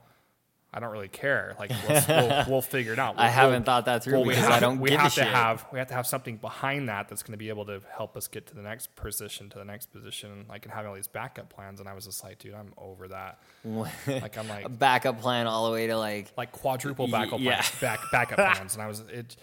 [0.74, 1.56] I don't really care.
[1.58, 1.72] Like
[2.10, 3.16] we'll, we'll figure it out.
[3.18, 5.12] I We'll- haven't thought that through well, we because have, I don't we give have
[5.12, 5.34] a to shit.
[5.34, 8.18] have we have to have something behind that that's going to be able to help
[8.18, 11.08] us get to the next position to the next position like and having all these
[11.08, 14.70] backup plans and i was just like dude i'm over that like i'm like a
[14.70, 17.62] backup plan all the way to like like quadruple backup yeah.
[17.62, 19.36] plans, back backup plans and i was it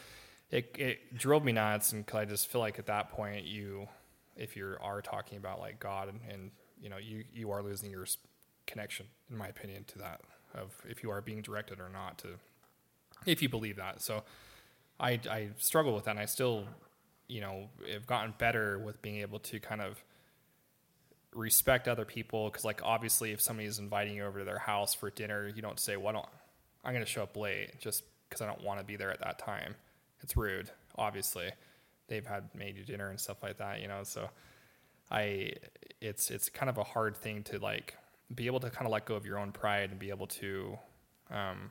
[0.50, 3.88] it, it drove me nuts and cause i just feel like at that point you
[4.37, 7.90] if you are talking about like god and, and you know you you are losing
[7.90, 8.06] your
[8.66, 10.20] connection in my opinion to that
[10.55, 12.29] of if you are being directed or not to
[13.27, 14.03] if you believe that.
[14.03, 14.23] So
[15.01, 16.64] i i struggle with that and i still
[17.29, 20.03] you know have gotten better with being able to kind of
[21.35, 25.11] respect other people because like obviously if somebody's inviting you over to their house for
[25.11, 26.29] dinner you don't say well I don't,
[26.85, 29.21] i'm going to show up late just because i don't want to be there at
[29.21, 29.75] that time.
[30.23, 31.51] It's rude obviously.
[32.07, 34.31] They've had made you dinner and stuff like that you know so
[35.11, 35.53] i
[36.01, 37.97] it's it's kind of a hard thing to like
[38.35, 40.79] be able to kind of let go of your own pride and be able to
[41.31, 41.70] um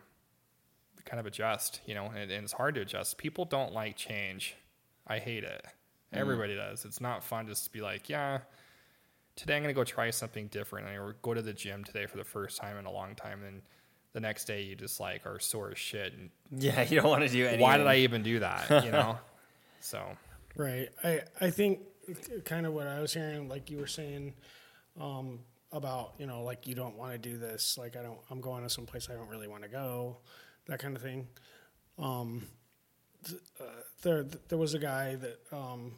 [1.06, 4.56] kind of adjust you know and, and it's hard to adjust people don't like change
[5.08, 5.66] i hate it
[6.14, 8.40] everybody does it's not fun just to be like yeah
[9.36, 10.88] today I'm going to go try something different.
[10.88, 13.44] I or go to the gym today for the first time in a long time.
[13.44, 13.62] And
[14.14, 16.14] the next day you just like are sore as shit.
[16.14, 16.30] And
[16.64, 17.62] yeah, you don't want to do anything.
[17.62, 18.86] why did I even do that?
[18.86, 19.18] You know?
[19.80, 20.18] so
[20.56, 20.90] Right.
[21.04, 21.80] I I think
[22.46, 24.36] kind of what I was hearing, like you were saying,
[25.00, 25.40] um,
[25.74, 27.78] about you know, like you don't want to do this.
[27.78, 28.20] Like I don't.
[28.30, 30.18] I'm going to some place I don't really want to go.
[30.68, 31.28] That kind of thing.
[32.00, 32.48] Um,
[33.26, 35.94] th- uh, there there was a guy that um,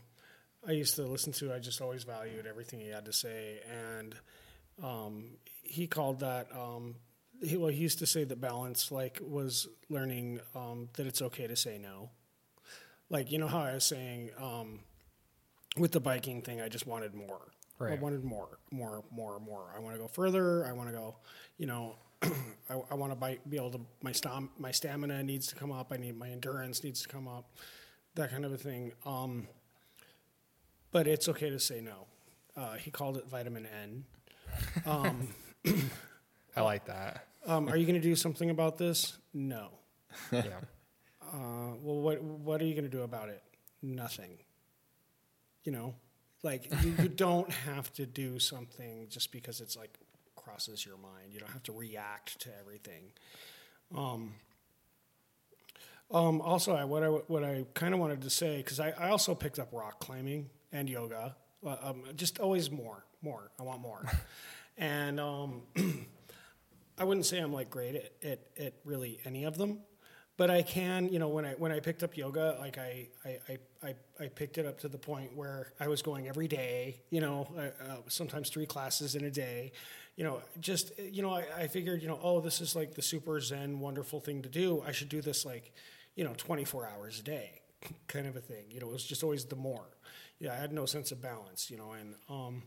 [0.68, 1.54] I used to listen to.
[1.54, 4.16] I just always valued everything he had to say, and
[4.84, 5.26] um,
[5.62, 6.48] he called that.
[6.56, 6.96] Um,
[7.44, 11.48] he, well, he used to say that balance, like, was learning um, that it's okay
[11.48, 12.10] to say no
[13.10, 14.80] like you know how I was saying um,
[15.78, 17.42] with the biking thing, I just wanted more.
[17.82, 19.74] I wanted more, more, more, more.
[19.76, 20.66] I want to go further.
[20.66, 21.16] I want to go.
[21.58, 23.82] You know, I, I want to be able to.
[24.02, 25.92] My stam, my stamina needs to come up.
[25.92, 27.50] I need my endurance needs to come up.
[28.16, 28.94] That kind of a thing.
[29.06, 29.48] Um,
[30.92, 32.08] but it's okay to say no.
[32.56, 34.06] Uh, he called it vitamin N.
[34.86, 35.28] Um,
[36.56, 37.28] I like that.
[37.46, 39.18] um, are you going to do something about this?
[39.34, 39.70] No.
[40.32, 40.44] Yeah.
[41.34, 43.42] Uh, well, what what are you going to do about it?
[43.82, 44.38] Nothing.
[45.64, 45.96] You know,
[46.44, 49.98] like you, don't have to do something just because it's like
[50.36, 51.34] crosses your mind.
[51.34, 53.06] You don't have to react to everything.
[53.96, 54.34] Um,
[56.12, 59.10] um, also, I, what I what I kind of wanted to say because I, I
[59.10, 63.50] also picked up rock climbing and yoga Well, Um, just always more, more.
[63.60, 64.06] I want more.
[64.78, 65.64] and um,
[66.98, 69.80] I wouldn't say I'm like great at, at, at really any of them,
[70.38, 73.58] but I can, you know, when I when I picked up yoga, like I I,
[73.84, 77.22] I, I, picked it up to the point where I was going every day, you
[77.22, 79.72] know, uh, uh, sometimes three classes in a day,
[80.18, 83.02] you know, just you know, I, I figured, you know, oh, this is like the
[83.02, 84.84] super zen, wonderful thing to do.
[84.86, 85.74] I should do this like,
[86.16, 87.62] you know, 24 hours a day,
[88.08, 88.66] kind of a thing.
[88.70, 89.88] You know, it was just always the more.
[90.40, 92.64] Yeah, I had no sense of balance, you know, and um,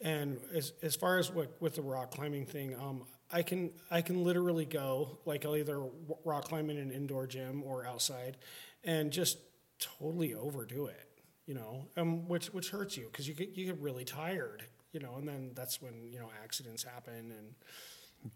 [0.00, 4.02] and as as far as what with the rock climbing thing, um, I can I
[4.02, 5.82] can literally go like I'll either
[6.24, 8.36] rock climb in an indoor gym or outside,
[8.84, 9.38] and just
[9.78, 11.08] totally overdo it,
[11.46, 14.62] you know, um, which which hurts you because you get you get really tired,
[14.92, 17.54] you know, and then that's when you know accidents happen and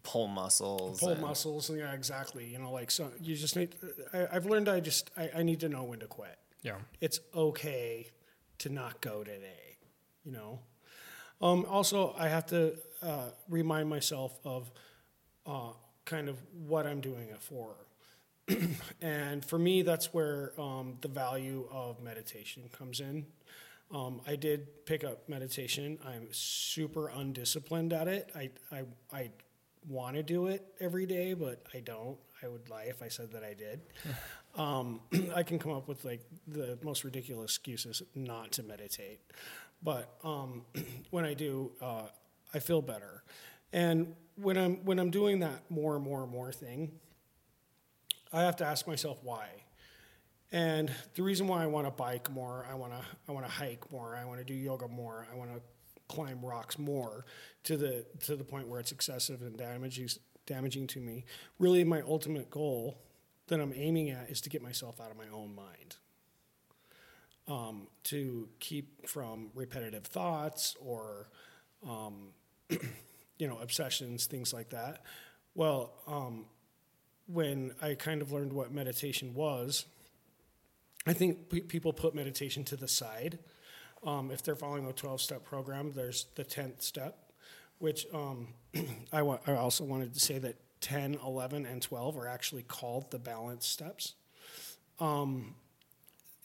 [0.03, 0.99] Pull muscles.
[1.01, 1.69] pull and- muscles.
[1.69, 2.45] And yeah, exactly.
[2.45, 3.75] You know, like so you just need.
[4.13, 6.37] I, I've learned I just I, I need to know when to quit.
[6.61, 6.75] Yeah.
[7.01, 8.07] It's okay
[8.59, 9.77] to not go today.
[10.23, 10.59] You know.
[11.41, 14.71] Um, also, I have to uh, remind myself of
[15.45, 15.71] uh,
[16.05, 16.37] kind of
[16.67, 17.75] what I'm doing it for.
[19.01, 23.25] and for me, that's where um, the value of meditation comes in.
[23.93, 25.99] Um, I did pick up meditation.
[26.05, 28.31] I'm super undisciplined at it.
[28.35, 29.29] I, I, I
[29.87, 32.17] want to do it every day, but I don't.
[32.43, 33.81] I would lie if I said that I did.
[34.55, 35.01] um,
[35.35, 39.19] I can come up with like the most ridiculous excuses not to meditate.
[39.83, 40.63] But um,
[41.09, 42.03] when I do, uh,
[42.53, 43.23] I feel better.
[43.73, 46.91] And when I'm when I'm doing that more and more and more thing,
[48.33, 49.47] I have to ask myself why.
[50.51, 53.51] And the reason why I want to bike more, I want to I want to
[53.51, 55.61] hike more, I want to do yoga more, I want to
[56.07, 57.25] climb rocks more
[57.63, 60.09] to the to the point where it's excessive and damaging
[60.45, 61.23] damaging to me.
[61.59, 62.97] Really, my ultimate goal
[63.47, 65.95] that I'm aiming at is to get myself out of my own mind.
[67.47, 71.29] Um, to keep from repetitive thoughts or
[71.87, 72.33] um,
[73.37, 75.03] you know obsessions, things like that.
[75.55, 76.45] Well, um,
[77.27, 79.85] when I kind of learned what meditation was,
[81.05, 83.39] I think pe- people put meditation to the side.
[84.03, 87.17] Um, if they're following a 12 step program, there's the 10th step,
[87.79, 88.49] which um,
[89.13, 93.11] I, wa- I also wanted to say that 10, 11, and 12 are actually called
[93.11, 94.15] the balance steps.
[94.99, 95.55] Um,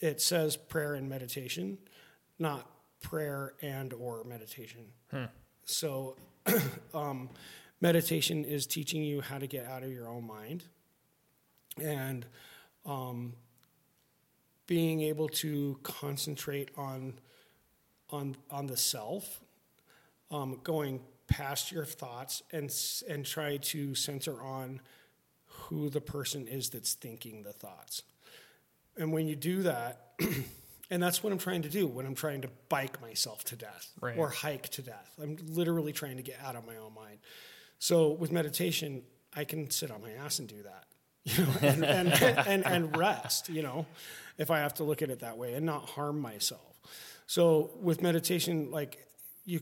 [0.01, 1.79] it says prayer and meditation,
[2.39, 2.70] not
[3.01, 4.83] prayer and or meditation.
[5.67, 6.17] So
[6.95, 7.29] um,
[7.81, 10.64] meditation is teaching you how to get out of your own mind
[11.83, 12.25] and
[12.87, 13.35] um,
[14.67, 17.14] being able to concentrate on
[18.11, 19.41] on on the self,
[20.31, 22.73] um, going past your thoughts and
[23.09, 24.81] and try to center on
[25.47, 28.03] who the person is that's thinking the thoughts.
[28.97, 30.12] And when you do that,
[30.91, 33.91] and that's what I'm trying to do when I'm trying to bike myself to death
[34.01, 34.16] Right.
[34.18, 35.11] or hike to death.
[35.20, 37.18] I'm literally trying to get out of my own mind.
[37.78, 39.03] So with meditation,
[39.34, 40.84] I can sit on my ass and do that.
[41.26, 43.84] You know, and, and, and, and rest, you know,
[44.39, 46.80] if I have to look at it that way and not harm myself.
[47.26, 49.05] So with meditation, like
[49.45, 49.61] you,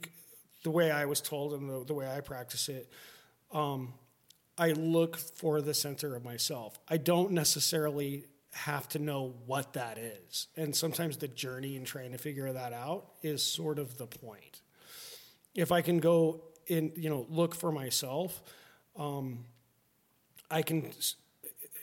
[0.62, 2.93] the way I was told and the, the way I practice it,
[3.51, 3.95] um,
[4.59, 6.79] I look for the center of myself.
[6.87, 10.49] I don't necessarily have to know what that is.
[10.57, 14.63] And sometimes the journey in trying to figure that out is sort of the point.
[15.55, 18.43] If I can go in, you know, look for myself,
[18.97, 19.45] um,
[20.51, 20.91] I can.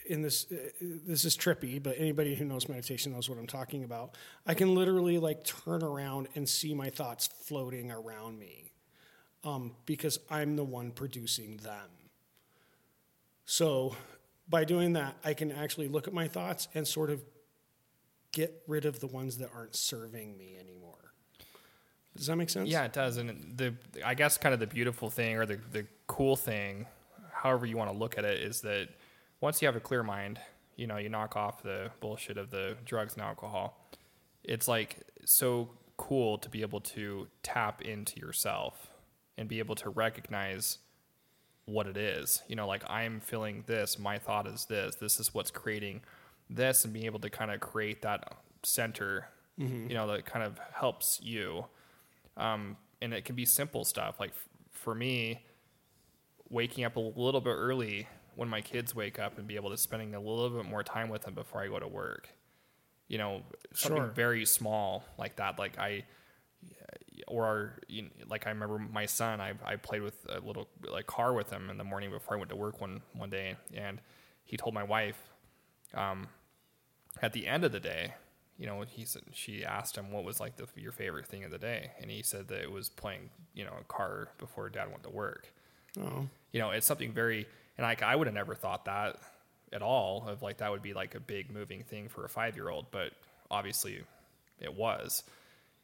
[0.07, 3.85] In this, uh, this is trippy, but anybody who knows meditation knows what I'm talking
[3.85, 4.17] about.
[4.45, 8.73] I can literally like turn around and see my thoughts floating around me,
[9.45, 11.87] um, because I'm the one producing them.
[13.45, 13.95] So
[14.51, 17.23] by doing that, I can actually look at my thoughts and sort of
[18.31, 21.13] get rid of the ones that aren't serving me anymore.
[22.15, 22.69] Does that make sense?
[22.69, 23.17] Yeah, it does.
[23.17, 23.73] And the
[24.05, 26.85] I guess kind of the beautiful thing or the the cool thing,
[27.31, 28.89] however you want to look at it, is that
[29.39, 30.39] once you have a clear mind,
[30.75, 33.87] you know, you knock off the bullshit of the drugs and alcohol.
[34.43, 38.89] It's like so cool to be able to tap into yourself
[39.37, 40.79] and be able to recognize
[41.71, 42.43] what it is.
[42.47, 46.01] You know, like I'm feeling this, my thought is this, this is what's creating
[46.49, 50.59] this, and being able to kind of create that center, you know, that kind of
[50.73, 51.65] helps you.
[52.37, 54.19] Um, and it can be simple stuff.
[54.19, 55.43] Like f- for me,
[56.49, 59.77] waking up a little bit early when my kids wake up and be able to
[59.77, 62.29] spending a little bit more time with them before I go to work.
[63.07, 63.41] You know,
[63.73, 64.07] something Sure.
[64.11, 65.59] very small like that.
[65.59, 66.05] Like I,
[67.27, 69.41] or you know, like I remember my son.
[69.41, 72.39] I I played with a little like car with him in the morning before I
[72.39, 73.99] went to work one one day, and
[74.43, 75.17] he told my wife,
[75.93, 76.27] um,
[77.21, 78.13] at the end of the day,
[78.57, 81.51] you know, he said she asked him what was like the, your favorite thing of
[81.51, 84.89] the day, and he said that it was playing, you know, a car before dad
[84.89, 85.51] went to work.
[85.99, 87.47] Oh, You know, it's something very,
[87.77, 89.17] and like I would have never thought that
[89.73, 92.55] at all of like that would be like a big moving thing for a five
[92.55, 93.13] year old, but
[93.49, 94.03] obviously
[94.59, 95.23] it was.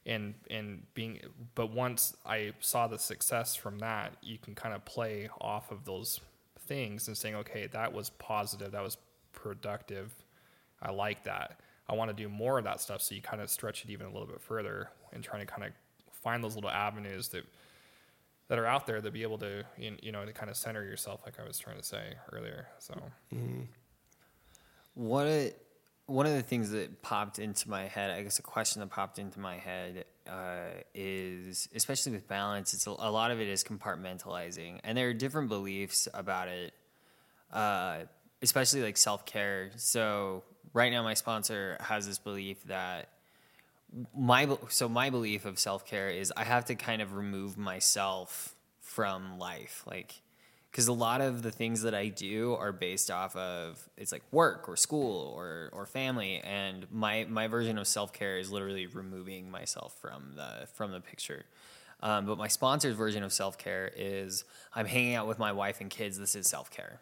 [0.08, 1.20] And and being,
[1.54, 5.86] but once I saw the success from that, you can kind of play off of
[5.86, 6.22] those
[6.68, 8.98] things and saying, okay, that was positive, that was
[9.34, 10.14] productive,
[10.82, 11.60] I like that.
[11.90, 13.02] I want to do more of that stuff.
[13.02, 15.64] So you kind of stretch it even a little bit further and trying to kind
[15.64, 15.72] of
[16.12, 17.44] find those little avenues that
[18.48, 21.22] that are out there to be able to you know to kind of center yourself,
[21.26, 22.68] like I was trying to say earlier.
[22.80, 22.94] So
[23.34, 23.64] mm-hmm.
[24.98, 25.54] What a,
[26.08, 29.20] one of the things that popped into my head, I guess a question that popped
[29.20, 33.64] into my head uh, is, especially with balance, it's a, a lot of it is
[33.64, 36.74] compartmentalizing, and there are different beliefs about it,
[37.52, 38.00] uh,
[38.42, 39.70] especially like self care.
[39.76, 40.44] So
[40.74, 43.10] right now, my sponsor has this belief that
[44.16, 48.56] my so my belief of self care is I have to kind of remove myself
[48.80, 50.22] from life, like
[50.78, 54.22] because a lot of the things that I do are based off of it's like
[54.30, 58.86] work or school or or family, and my my version of self care is literally
[58.86, 61.46] removing myself from the from the picture.
[62.04, 64.44] Um, but my sponsor's version of self care is
[64.76, 66.20] I'm hanging out with my wife and kids.
[66.20, 67.00] This is self care.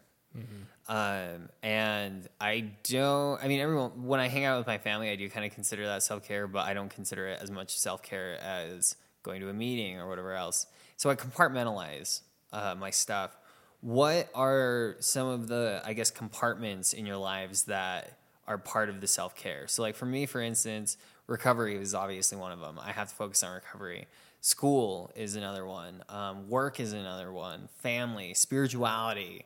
[0.87, 5.17] Um, and I don't, I mean, everyone, when I hang out with my family, I
[5.17, 8.01] do kind of consider that self care, but I don't consider it as much self
[8.01, 10.65] care as going to a meeting or whatever else.
[10.95, 12.21] So I compartmentalize
[12.53, 13.37] uh, my stuff.
[13.85, 18.17] What are some of the, I guess, compartments in your lives that
[18.47, 19.67] are part of the self care?
[19.67, 22.79] So, like for me, for instance, recovery is obviously one of them.
[22.81, 24.07] I have to focus on recovery.
[24.41, 26.03] School is another one.
[26.09, 27.69] Um, work is another one.
[27.77, 29.45] Family, spirituality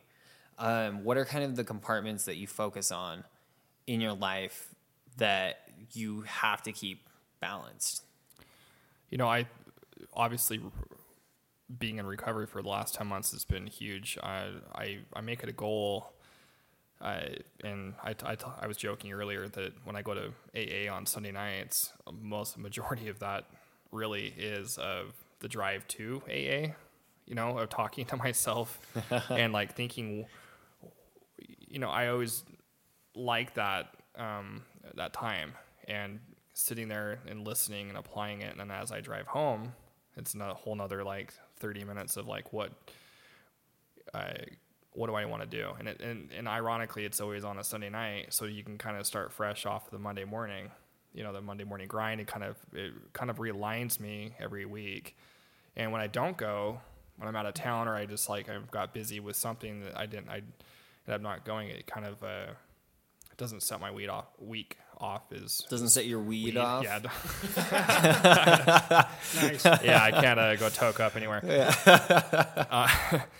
[0.58, 3.24] um, what are kind of the compartments that you focus on
[3.86, 4.74] in your life
[5.16, 5.62] that
[5.94, 7.08] you have to keep
[7.40, 8.04] balanced?
[9.10, 9.46] you know, I
[10.14, 10.60] obviously
[11.78, 14.18] being in recovery for the last ten months has been huge.
[14.22, 16.12] I I, I make it a goal.
[17.02, 21.06] I, and I, I, I was joking earlier that when I go to AA on
[21.06, 23.46] Sunday nights, most majority of that
[23.90, 26.74] really is of the drive to AA,
[27.26, 28.78] you know, of talking to myself
[29.30, 30.26] and like thinking,
[31.68, 32.44] you know, I always
[33.14, 34.62] like that um,
[34.94, 35.54] that time
[35.88, 36.20] and
[36.54, 38.50] sitting there and listening and applying it.
[38.50, 39.72] And then as I drive home,
[40.16, 42.72] it's a whole nother like 30 minutes of like what
[44.12, 44.34] I
[44.92, 45.70] what do I want to do?
[45.78, 48.96] And it, and and ironically, it's always on a Sunday night, so you can kind
[48.96, 50.70] of start fresh off the Monday morning.
[51.12, 52.20] You know, the Monday morning grind.
[52.20, 55.16] It kind of it kind of realigns me every week.
[55.76, 56.80] And when I don't go,
[57.16, 59.96] when I'm out of town or I just like I've got busy with something that
[59.96, 60.42] I didn't I
[61.06, 62.52] and I'm not going, it kind of uh,
[63.36, 66.56] doesn't set my week off week off is Doesn't set your weed, weed.
[66.56, 66.84] off.
[66.84, 66.98] Yeah,
[69.42, 69.64] nice.
[69.82, 71.40] yeah, I can't uh, go toke up anywhere.
[72.70, 72.88] Uh,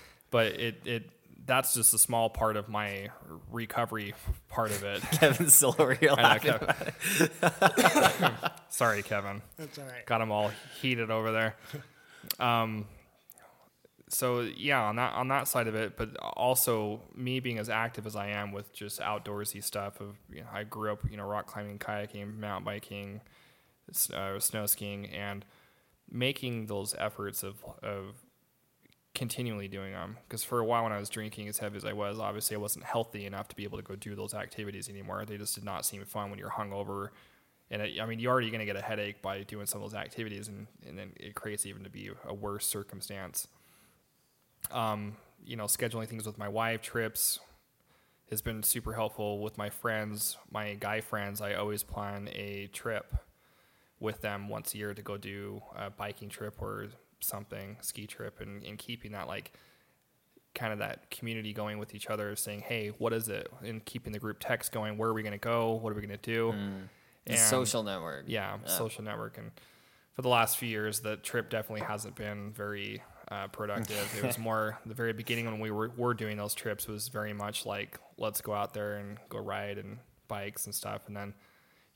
[0.31, 1.11] but it it
[1.47, 3.09] that's just a small part of my
[3.51, 4.15] recovery
[4.49, 5.03] part of it.
[5.13, 7.29] Kevin's still over here I know, laughing.
[7.41, 8.33] Kevin.
[8.69, 9.43] Sorry, Kevin.
[9.57, 10.07] That's all right.
[10.07, 10.51] Got them all
[10.81, 11.57] heated over there.
[12.39, 12.87] Um,
[14.13, 18.07] so yeah, on that on that side of it, but also me being as active
[18.07, 20.01] as I am with just outdoorsy stuff.
[20.01, 23.21] Of you know, I grew up, you know, rock climbing, kayaking, mountain biking,
[24.15, 25.45] uh, snow skiing, and
[26.11, 28.17] making those efforts of of
[29.15, 30.17] continually doing them.
[30.27, 32.59] Because for a while when I was drinking as heavy as I was, obviously I
[32.59, 35.25] wasn't healthy enough to be able to go do those activities anymore.
[35.25, 37.09] They just did not seem fun when you're hungover.
[37.71, 39.91] And it, I mean, you're already going to get a headache by doing some of
[39.91, 43.47] those activities, and, and then it creates even to be a worse circumstance.
[44.71, 47.41] Um, you know, scheduling things with my wife, trips
[48.31, 51.41] has been super helpful with my friends, my guy friends.
[51.41, 53.13] I always plan a trip
[53.99, 56.89] with them once a year to go do a biking trip or
[57.19, 59.53] something, ski trip, and, and keeping that like
[60.55, 64.13] kind of that community going with each other, saying, "Hey, what is it?" and keeping
[64.13, 64.97] the group text going.
[64.97, 65.73] Where are we going to go?
[65.73, 66.55] What are we going to do?
[67.27, 68.25] The social network.
[68.27, 69.39] Yeah, social network.
[69.39, 69.51] And
[70.15, 74.13] for the last few years, the trip definitely hasn't been very uh, productive.
[74.19, 77.33] it was more the very beginning when we were, were doing those trips was very
[77.33, 81.35] much like let's go out there and go ride and bikes and stuff, and then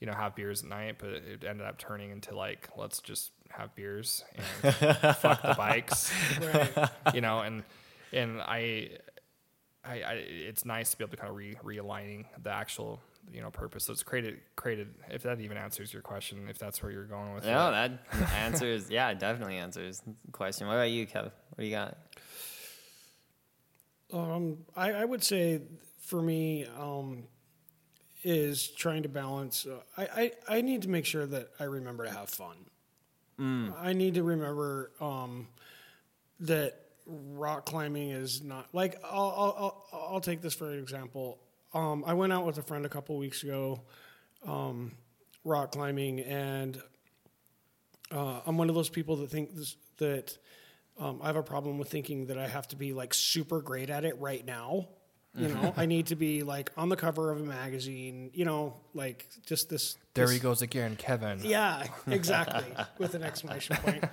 [0.00, 0.96] you know have beers at night.
[0.98, 4.24] But it ended up turning into like let's just have beers
[4.62, 4.74] and
[5.16, 6.88] fuck the bikes, Right.
[7.14, 7.40] you know.
[7.40, 7.62] And
[8.12, 8.90] and I,
[9.84, 13.00] I, I it's nice to be able to kind of re, realigning the actual
[13.32, 13.84] you know purpose.
[13.84, 14.94] So it's created created.
[15.10, 17.72] If that even answers your question, if that's where you're going with No, it.
[18.12, 18.90] that answers.
[18.90, 20.66] Yeah, definitely answers the question.
[20.66, 21.24] What about you, Kev?
[21.24, 21.96] What do you got?
[24.12, 25.62] Um, I, I would say
[26.00, 27.24] for me, um,
[28.22, 29.66] is trying to balance.
[29.66, 32.56] Uh, I, I I need to make sure that I remember to have fun.
[33.36, 35.48] I need to remember um,
[36.40, 39.56] that rock climbing is not like I'll I'll,
[39.92, 41.38] I'll, I'll take this for an example.
[41.74, 43.82] Um, I went out with a friend a couple weeks ago,
[44.46, 44.92] um,
[45.44, 46.80] rock climbing, and
[48.12, 50.38] uh, I'm one of those people that think this, that
[50.98, 53.90] um, I have a problem with thinking that I have to be like super great
[53.90, 54.88] at it right now.
[55.36, 58.30] You know, I need to be like on the cover of a magazine.
[58.34, 59.96] You know, like just this.
[60.14, 61.40] There this- he goes again, Kevin.
[61.42, 62.64] yeah, exactly.
[62.98, 64.04] With an exclamation point.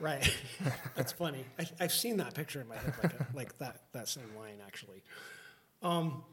[0.00, 0.28] Right.
[0.96, 1.44] That's funny.
[1.60, 4.58] I, I've seen that picture in my head, like, a, like that, that same line,
[4.66, 5.04] actually.
[5.80, 6.24] Um,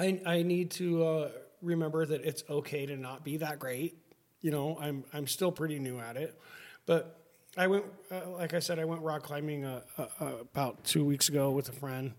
[0.00, 1.30] I, I need to uh,
[1.62, 3.98] remember that it's okay to not be that great.
[4.40, 6.38] You know, I'm, I'm still pretty new at it.
[6.86, 7.20] But
[7.56, 11.04] I went, uh, like I said, I went rock climbing uh, uh, uh, about two
[11.04, 12.12] weeks ago with a friend.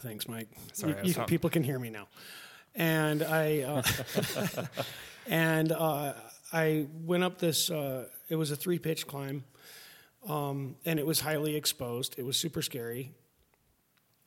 [0.00, 0.48] Thanks, Mike.
[0.72, 2.08] Sorry, You- you- people can hear me now.
[2.74, 3.82] And I, uh,
[5.26, 6.14] and uh,
[6.52, 7.70] I went up this.
[7.70, 9.44] Uh, it was a three pitch climb,
[10.26, 12.14] um, and it was highly exposed.
[12.18, 13.12] It was super scary.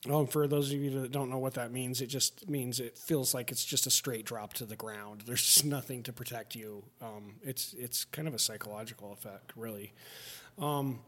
[0.10, 2.98] Um, for those of you that don't know what that means, it just means it
[2.98, 5.24] feels like it's just a straight drop to the ground.
[5.26, 6.84] There's nothing to protect you.
[7.02, 9.94] Um, it's it's kind of a psychological effect, really.
[10.60, 11.00] Um,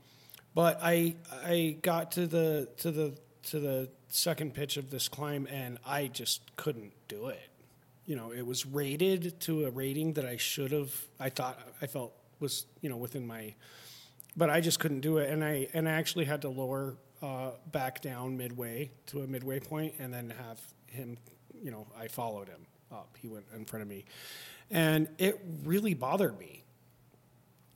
[0.56, 5.48] but I I got to the to the to the second pitch of this climb,
[5.52, 7.50] and I just couldn't do it
[8.08, 10.90] you know, it was rated to a rating that I should have.
[11.20, 13.54] I thought I felt was you know within my,
[14.36, 17.52] but I just couldn't do it, and I and I actually had to lower uh,
[17.72, 21.18] back down midway to a midway point, and then have him.
[21.62, 23.18] You know, I followed him up.
[23.20, 24.06] He went in front of me,
[24.70, 26.64] and it really bothered me.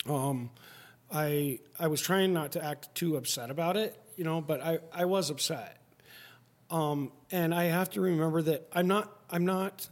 [0.08, 0.50] Um,
[1.12, 4.80] I I was trying not to act too upset about it, you know, but I
[4.94, 5.78] I was upset.
[6.70, 9.90] Um, and I have to remember that I'm not I'm not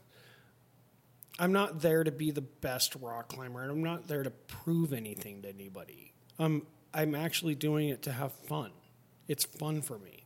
[1.37, 4.93] I'm not there to be the best rock climber, and I'm not there to prove
[4.93, 6.13] anything to anybody.
[6.37, 8.71] Um, I'm actually doing it to have fun.
[9.29, 10.25] It's fun for me.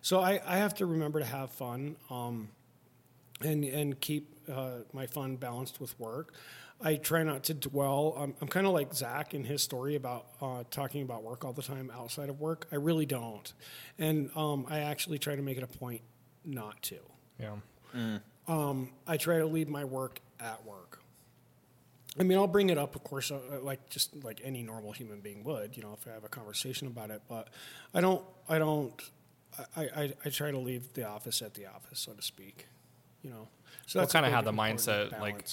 [0.00, 2.48] So I, I have to remember to have fun um,
[3.42, 6.32] and, and keep uh, my fun balanced with work.
[6.80, 8.14] I try not to dwell.
[8.16, 11.52] I'm, I'm kind of like Zach in his story about uh, talking about work all
[11.52, 12.66] the time outside of work.
[12.72, 13.52] I really don't.
[13.98, 16.00] And um, I actually try to make it a point
[16.42, 16.96] not to
[17.38, 17.56] Yeah.
[18.48, 21.02] um, I try to leave my work at work.
[22.18, 25.20] I mean, I'll bring it up, of course, uh, like just like any normal human
[25.20, 27.22] being would, you know, if I have a conversation about it.
[27.28, 27.48] But
[27.94, 28.92] I don't, I don't,
[29.76, 32.66] I, I, I try to leave the office at the office, so to speak.
[33.22, 33.48] You know,
[33.86, 35.44] so Well, that's kind of big, had the important mindset like,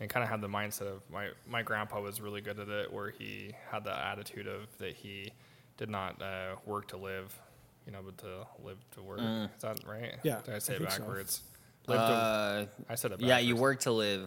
[0.00, 2.92] and kind of had the mindset of my my grandpa was really good at it,
[2.92, 5.30] where he had the attitude of that he
[5.76, 7.38] did not uh, work to live,
[7.86, 9.20] you know, but to live to work.
[9.20, 10.14] Is that right?
[10.22, 10.98] Yeah, Did I say I it think so.
[11.00, 11.42] backwards?
[11.86, 13.20] Live to, Uh, I said it.
[13.20, 14.22] yeah, you work to live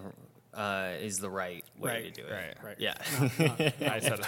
[0.53, 2.31] uh, is the right way Right, to do it.
[2.31, 2.63] Right.
[2.63, 2.75] right?
[2.79, 2.93] Yeah.
[3.91, 4.19] I said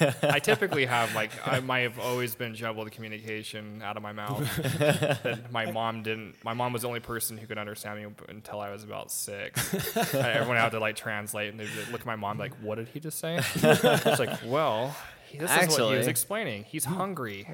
[0.00, 0.14] it.
[0.22, 4.12] I typically have like I might have always been jumbled the communication out of my
[4.12, 4.40] mouth.
[4.78, 6.34] that my mom didn't.
[6.44, 9.74] My mom was the only person who could understand me until I was about six.
[10.14, 12.88] I- Everyone had to like translate, and they look at my mom like, "What did
[12.88, 14.94] he just say?" It's like, "Well,
[15.32, 16.64] this is what he was explaining.
[16.64, 17.46] He's hungry.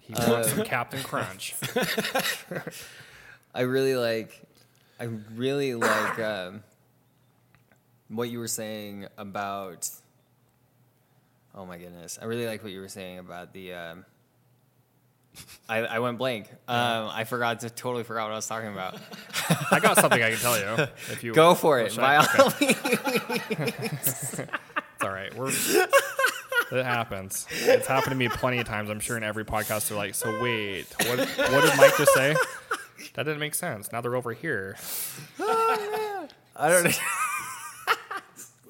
[0.00, 1.54] He wants some Captain Crunch."
[3.54, 4.40] I really like,
[5.00, 5.04] I
[5.34, 6.62] really like um,
[8.08, 9.88] what you were saying about.
[11.54, 12.18] Oh my goodness!
[12.20, 13.74] I really like what you were saying about the.
[13.74, 14.04] Um,
[15.68, 16.48] I, I went blank.
[16.66, 18.96] Um, I forgot to totally forgot what I was talking about.
[19.70, 20.88] I got something I can tell you.
[21.10, 21.96] If you Go for it.
[21.96, 22.26] By all
[22.60, 24.40] It's
[25.02, 25.32] all right.
[25.36, 25.52] We're
[26.70, 27.46] it happens.
[27.50, 28.90] It's happened to me plenty of times.
[28.90, 31.18] I'm sure in every podcast they're like, "So wait, what?
[31.18, 32.36] What did Mike just say?
[33.14, 33.90] That didn't make sense.
[33.92, 34.76] Now they're over here."
[35.40, 36.90] I don't know.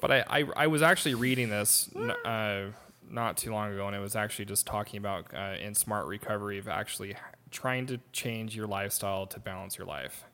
[0.01, 1.91] But I, I, I was actually reading this
[2.25, 2.67] uh,
[3.11, 6.59] not too long ago, and it was actually just talking about uh, in smart recovery
[6.59, 7.17] of actually
[7.51, 10.25] trying to change your lifestyle to balance your life,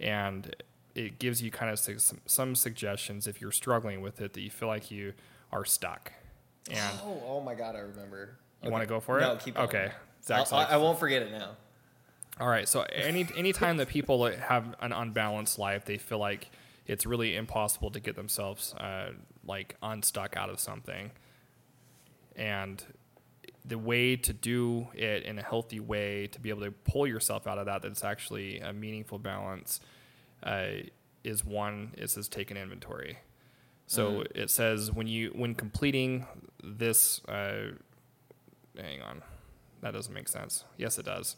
[0.00, 0.54] and
[0.94, 4.50] it gives you kind of some, some suggestions if you're struggling with it that you
[4.50, 5.12] feel like you
[5.52, 6.12] are stuck.
[6.70, 7.76] And Oh, oh my god!
[7.76, 8.38] I remember.
[8.62, 9.22] You wanna go for it?
[9.22, 9.68] No, keep going.
[9.68, 9.92] Okay.
[10.24, 11.50] Zach's I, like- I won't forget it now.
[12.40, 12.68] All right.
[12.68, 16.50] So any anytime that people have an unbalanced life, they feel like
[16.86, 19.10] it's really impossible to get themselves uh,
[19.44, 21.10] like unstuck out of something.
[22.36, 22.84] And
[23.64, 27.46] the way to do it in a healthy way to be able to pull yourself
[27.46, 29.80] out of that that's actually a meaningful balance
[30.42, 30.66] uh,
[31.24, 33.18] is one it says take an inventory.
[33.88, 36.26] So it says when you when completing
[36.62, 37.72] this uh,
[38.76, 39.22] hang on
[39.80, 40.64] that doesn't make sense.
[40.76, 41.36] Yes it does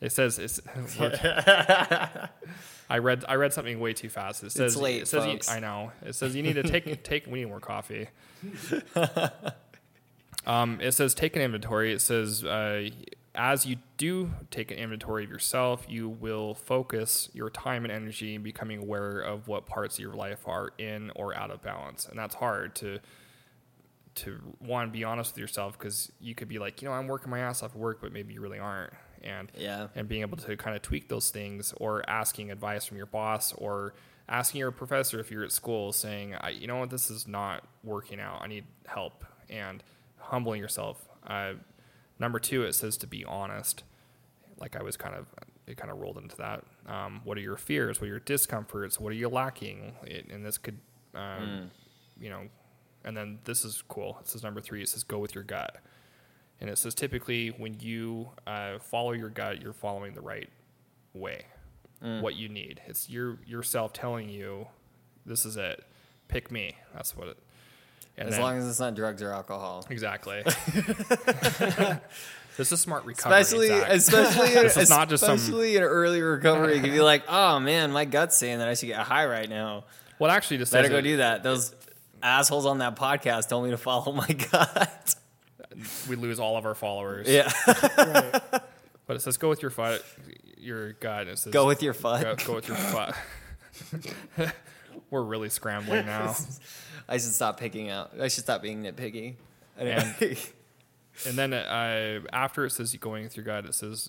[0.00, 0.60] It says it's.
[2.90, 4.42] I read I read something way too fast.
[4.42, 5.40] It says it's late, it says you-.
[5.52, 5.92] I know.
[6.02, 7.26] It says you need to take take.
[7.26, 8.08] We need more coffee.
[10.46, 11.92] um, it says take an inventory.
[11.92, 12.88] It says uh,
[13.34, 18.34] as you do take an inventory of yourself, you will focus your time and energy
[18.34, 22.06] in becoming aware of what parts of your life are in or out of balance,
[22.06, 23.00] and that's hard to
[24.14, 27.30] to one be honest with yourself because you could be like, you know, I'm working
[27.30, 28.92] my ass off at work, but maybe you really aren't.
[29.22, 29.88] And Yeah.
[29.94, 33.52] and being able to kind of tweak those things, or asking advice from your boss,
[33.54, 33.94] or
[34.28, 37.64] asking your professor if you're at school, saying, I, you know what, this is not
[37.82, 38.42] working out.
[38.42, 39.82] I need help, and
[40.18, 41.08] humbling yourself.
[41.26, 41.54] Uh,
[42.18, 43.84] number two, it says to be honest.
[44.60, 45.26] Like I was kind of,
[45.68, 46.64] it kind of rolled into that.
[46.86, 48.00] Um, what are your fears?
[48.00, 48.98] What are your discomforts?
[48.98, 49.94] What are you lacking?
[50.02, 50.78] It, and this could,
[51.14, 51.70] um,
[52.20, 52.48] you know,
[53.04, 54.18] and then this is cool.
[54.20, 54.82] It says number three.
[54.82, 55.76] It says go with your gut,
[56.60, 60.48] and it says typically when you uh, follow your gut, you're following the right
[61.14, 61.42] way.
[62.00, 62.80] What you need.
[62.86, 64.68] It's your yourself telling you,
[65.26, 65.82] this is it.
[66.28, 66.76] Pick me.
[66.94, 67.38] That's what it.
[68.16, 69.84] And As then- long as it's not drugs or alcohol.
[69.90, 70.44] Exactly.
[72.56, 73.40] this is smart recovery.
[73.40, 73.88] Especially, Zach.
[73.90, 77.60] especially, This is not just some- especially in early recovery, you could be like, "Oh
[77.60, 79.84] man, my gut's saying that I should get high right now.
[80.18, 81.74] well, actually, just Better go it- do that." Those
[82.22, 85.14] assholes on that podcast told me to follow my gut.
[86.08, 87.28] We lose all of our followers.
[87.28, 87.50] yeah,
[87.96, 88.40] Right.
[89.06, 90.04] But it says go with your foot,
[90.58, 91.28] your gut.
[91.28, 92.22] It says go with your fun.
[92.22, 93.14] go, go with your foot.
[95.10, 96.34] We're really scrambling now.
[97.08, 98.12] I should stop picking out.
[98.20, 99.36] I should stop being nitpicky.
[99.76, 100.14] And-
[101.26, 104.08] And then uh, after it says going with your gut, it says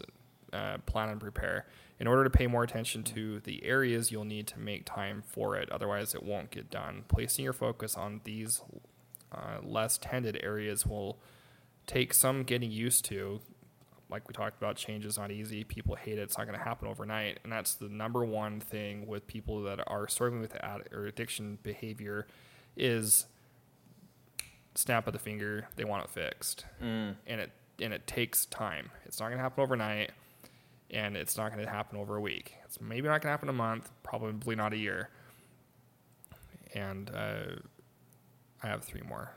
[0.53, 1.65] uh, plan and prepare.
[1.99, 5.55] In order to pay more attention to the areas, you'll need to make time for
[5.55, 5.71] it.
[5.71, 7.05] Otherwise, it won't get done.
[7.07, 8.61] Placing your focus on these
[9.33, 11.17] uh, less tended areas will
[11.89, 13.41] take some getting used to.
[14.09, 15.63] Like we talked about, change is not easy.
[15.63, 16.21] People hate it.
[16.21, 17.39] It's not going to happen overnight.
[17.43, 21.57] And that's the number one thing with people that are struggling with ad- or addiction
[21.63, 22.25] behavior
[22.77, 23.25] is
[24.75, 25.67] snap of the finger.
[25.75, 26.65] They want it fixed,
[27.27, 28.89] and it and it takes time.
[29.05, 30.11] It's not going to happen overnight,
[30.91, 32.55] and it's not going to happen over a week.
[32.65, 33.89] It's maybe not going to happen a month.
[34.03, 35.09] Probably not a year.
[36.73, 37.55] And uh,
[38.63, 39.31] I have three more.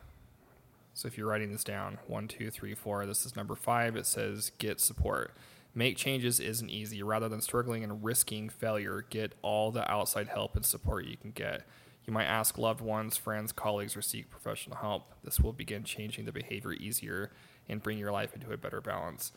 [1.03, 3.05] So if you're writing this down, one, two, three, four.
[3.07, 3.97] This is number five.
[3.97, 5.35] It says get support.
[5.75, 7.03] Make changes isn't easy.
[7.03, 11.33] Rather than struggling and risking failure, get all the outside help and support you can
[11.33, 11.67] get.
[12.07, 15.13] You might ask loved ones, friends, colleagues, or seek professional help.
[15.25, 17.33] This will begin changing the behavior easier
[17.69, 19.33] and bring your life into a better balance.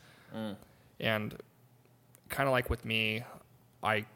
[1.00, 1.36] And
[2.28, 3.24] kind of like with me,
[3.82, 4.06] I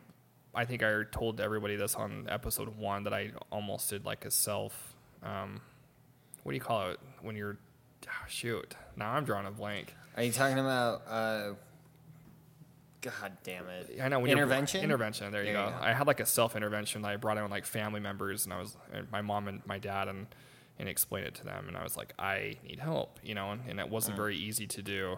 [0.54, 4.30] I think I told everybody this on episode one that I almost did like a
[4.30, 4.94] self.
[5.24, 5.62] Um,
[6.42, 7.58] what do you call it when you're?
[8.08, 9.94] ah, shoot, now I'm drawing a blank.
[10.16, 11.02] Are you talking about?
[11.08, 11.50] Uh,
[13.02, 13.98] God damn it!
[14.02, 14.82] I know when intervention.
[14.84, 15.32] intervention.
[15.32, 15.68] There you There go.
[15.68, 15.82] you go.
[15.82, 17.02] I had like a self intervention.
[17.02, 19.78] that I brought in like family members, and I was and my mom and my
[19.78, 20.26] dad, and
[20.78, 21.66] and explained it to them.
[21.68, 24.66] And I was like, I need help, you know, and, and it wasn't very easy
[24.66, 25.16] to do.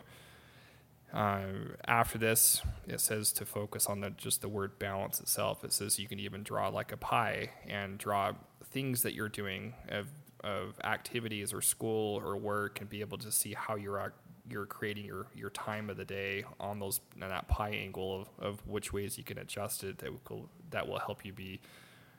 [1.12, 1.42] Uh,
[1.86, 5.62] after this, it says to focus on the just the word balance itself.
[5.64, 8.32] It says you can even draw like a pie and draw
[8.64, 10.08] things that you're doing of
[10.44, 14.12] of activities or school or work, and be able to see how you're
[14.50, 18.66] you're creating your your time of the day on those that pie angle of, of
[18.66, 21.60] which ways you can adjust it that will that will help you be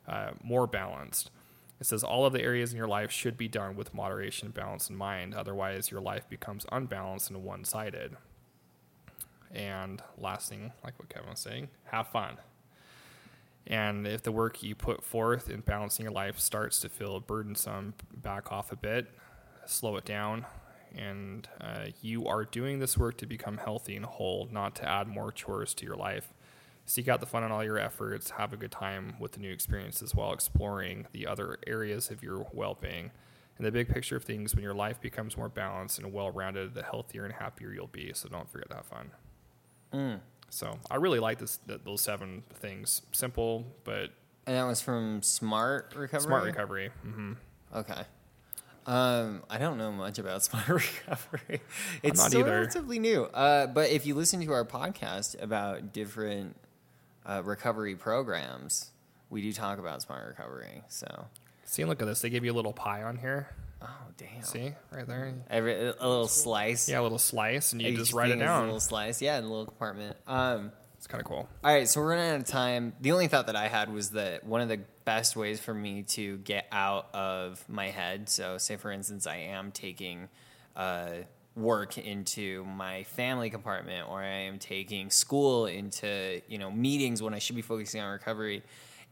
[0.08, 1.32] uh, more balanced.
[1.80, 4.90] It says all of the areas in your life should be done with moderation balance
[4.90, 5.34] in mind.
[5.34, 8.16] Otherwise, your life becomes unbalanced and one sided.
[9.52, 12.38] And last thing, like what Kevin was saying, have fun.
[13.68, 17.94] And if the work you put forth in balancing your life starts to feel burdensome,
[18.14, 19.08] back off a bit,
[19.66, 20.46] slow it down.
[20.96, 25.08] And uh, you are doing this work to become healthy and whole, not to add
[25.08, 26.34] more chores to your life.
[26.86, 29.52] Seek out the fun in all your efforts, have a good time with the new
[29.52, 33.12] experiences while exploring the other areas of your well being.
[33.58, 36.74] In the big picture of things, when your life becomes more balanced and well rounded,
[36.74, 38.12] the healthier and happier you'll be.
[38.14, 39.12] So don't forget to have fun.
[40.50, 43.02] So I really like this th- those seven things.
[43.12, 44.12] Simple, but
[44.46, 46.22] And that was from Smart Recovery.
[46.28, 46.90] smart recovery.
[47.02, 47.34] hmm
[47.76, 48.04] Okay.
[48.86, 51.62] Um, I don't know much about smart recovery.
[52.04, 52.52] It's not still either.
[52.52, 53.24] relatively new.
[53.24, 56.56] Uh, but if you listen to our podcast about different
[57.26, 58.92] uh, recovery programs,
[59.30, 60.84] we do talk about smart recovery.
[60.90, 61.28] So,
[61.66, 62.22] See, look at this.
[62.22, 63.48] They give you a little pie on here.
[63.84, 65.34] Oh damn, See, right there.
[65.50, 66.90] Every a little slice.
[66.90, 68.64] Yeah, a little slice, and you Each just write it down.
[68.64, 70.16] A little slice, yeah, in a little compartment.
[70.28, 71.50] Um, It's kind of cool.
[71.64, 72.94] All right, so we're running out of time.
[73.02, 76.04] The only thought that I had was that one of the best ways for me
[76.04, 78.30] to get out of my head.
[78.30, 80.30] So, say for instance, I am taking
[80.76, 81.10] uh,
[81.56, 87.34] work into my family compartment or I am taking school into, you know, meetings when
[87.34, 88.64] I should be focusing on recovery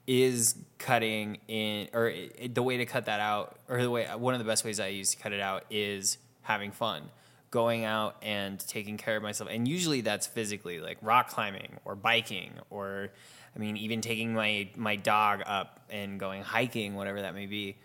[0.07, 4.33] is cutting in or it, the way to cut that out or the way one
[4.33, 7.03] of the best ways I use to cut it out is having fun
[7.51, 9.49] going out and taking care of myself.
[9.51, 13.09] And usually that's physically like rock climbing or biking or
[13.55, 17.77] I mean even taking my my dog up and going hiking whatever that may be.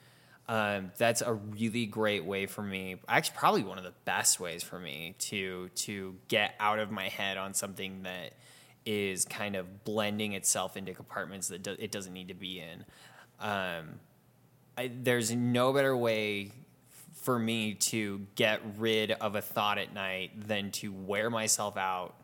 [0.48, 4.62] Um, that's a really great way for me actually probably one of the best ways
[4.62, 8.32] for me to to get out of my head on something that
[8.86, 12.84] is kind of blending itself into compartments that do, it doesn't need to be in
[13.40, 14.00] um,
[14.76, 16.52] I, there's no better way
[17.22, 22.14] for me to get rid of a thought at night than to wear myself out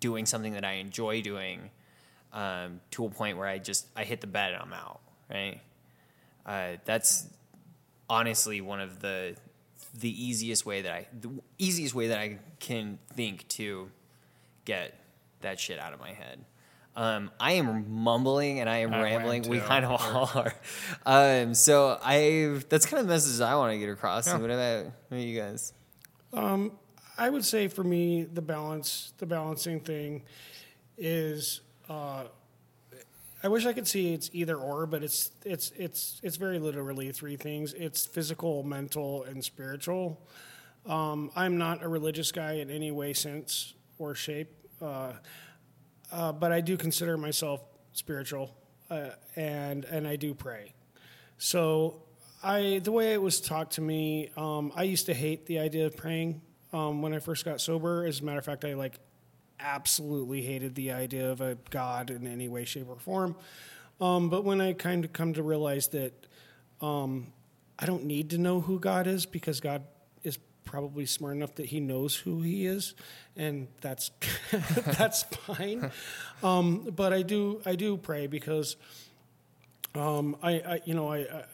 [0.00, 1.70] doing something that I enjoy doing
[2.32, 5.00] um, to a point where I just I hit the bed and I'm out.
[5.30, 5.60] Right.
[6.46, 7.26] Uh, that's
[8.08, 9.36] honestly one of the
[9.94, 13.90] the easiest way that I the easiest way that I can think to
[14.64, 14.98] get
[15.42, 16.44] that shit out of my head.
[16.94, 19.48] Um, I am mumbling and I am I rambling.
[19.48, 20.54] We kind of all are.
[21.06, 24.26] Um, so I that's kind of the message I want to get across.
[24.26, 24.38] Yeah.
[24.38, 25.72] What about what about you guys?
[27.18, 30.22] I would say for me, the balance, the balancing thing,
[30.96, 31.60] is.
[31.88, 32.24] Uh,
[33.44, 37.10] I wish I could see it's either or, but it's it's it's it's very literally
[37.10, 37.72] three things.
[37.74, 40.20] It's physical, mental, and spiritual.
[40.86, 44.50] Um, I'm not a religious guy in any way, sense, or shape,
[44.82, 45.12] uh,
[46.10, 47.62] uh, but I do consider myself
[47.92, 48.54] spiritual,
[48.90, 50.74] uh, and and I do pray.
[51.38, 52.02] So
[52.42, 55.86] I the way it was taught to me, um, I used to hate the idea
[55.86, 58.04] of praying um, when I first got sober.
[58.04, 58.98] As a matter of fact, I like
[59.60, 63.36] absolutely hated the idea of a God in any way, shape, or form.
[64.00, 66.12] Um, but when I kind of come to realize that
[66.80, 67.32] um,
[67.78, 69.82] I don't need to know who God is because God
[70.72, 72.94] probably smart enough that He knows who He is,
[73.36, 74.10] and that's
[74.98, 75.92] that's fine.
[76.42, 78.76] Um, but I do I do pray because
[79.94, 81.44] um, I, I you know I,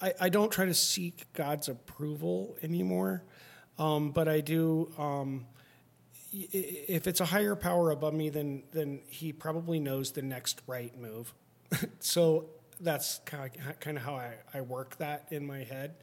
[0.00, 3.24] I I don't try to seek God's approval anymore,
[3.80, 4.92] um, but I do.
[4.96, 5.46] Um,
[6.32, 10.96] if it's a higher power above me, then then he probably knows the next right
[10.96, 11.34] move.
[11.98, 12.50] so
[12.80, 15.96] that's kind of kind of how I, I work that in my head.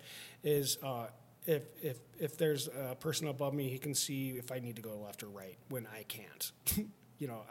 [0.43, 1.07] Is uh,
[1.47, 4.81] if if if there's a person above me, he can see if I need to
[4.81, 6.51] go left or right when I can't.
[7.17, 7.41] you know,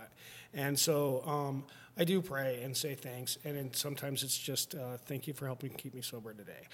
[0.54, 1.64] and so um,
[1.96, 5.46] I do pray and say thanks, and then sometimes it's just uh, thank you for
[5.46, 6.68] helping keep me sober today,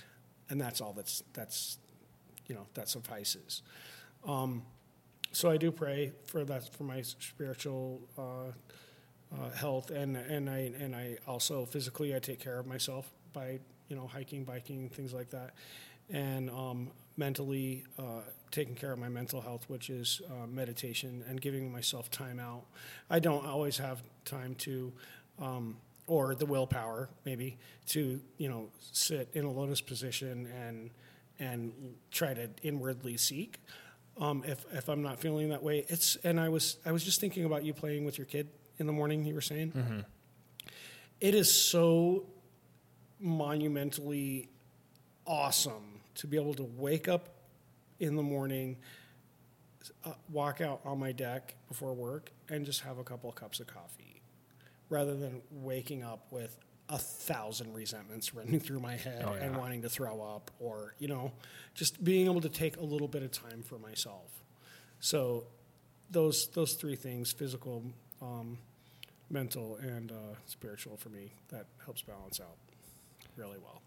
[0.50, 0.92] and that's all.
[0.92, 1.78] That's that's
[2.48, 3.62] you know that suffices.
[4.26, 4.62] Um,
[5.30, 8.22] so I do pray for that for my spiritual uh,
[9.32, 13.60] uh, health, and and I and I also physically I take care of myself by
[13.88, 15.54] you know hiking, biking, things like that,
[16.10, 21.40] and um, mentally uh, taking care of my mental health, which is uh, meditation and
[21.40, 22.64] giving myself time out.
[23.10, 24.92] I don't always have time to.
[25.40, 25.76] Um,
[26.08, 27.56] or the willpower, maybe,
[27.86, 30.90] to you know sit in a lotus position and
[31.38, 31.72] and
[32.10, 33.60] try to inwardly seek
[34.18, 35.84] um, if if I'm not feeling that way.
[35.88, 38.48] It's and I was I was just thinking about you playing with your kid
[38.78, 39.24] in the morning.
[39.24, 39.72] You were saying
[41.20, 42.26] It is so
[43.20, 44.48] monumentally
[45.24, 47.28] awesome to be able to wake up
[47.98, 48.76] in the morning,
[50.04, 53.60] uh, walk out on my deck before work, and just have a couple of cups
[53.60, 54.22] of coffee,
[54.88, 56.58] rather than waking up with
[56.88, 61.08] a thousand resentments running through my head Oh, and wanting to throw up, or you
[61.08, 61.32] know,
[61.74, 64.44] just being able to take a little bit of time for myself.
[65.00, 65.44] So,
[66.10, 67.84] those those three things: physical,
[68.20, 68.58] um,
[69.30, 71.32] mental, and uh, spiritual for me.
[71.48, 72.56] That helps balance out
[73.36, 73.80] really well.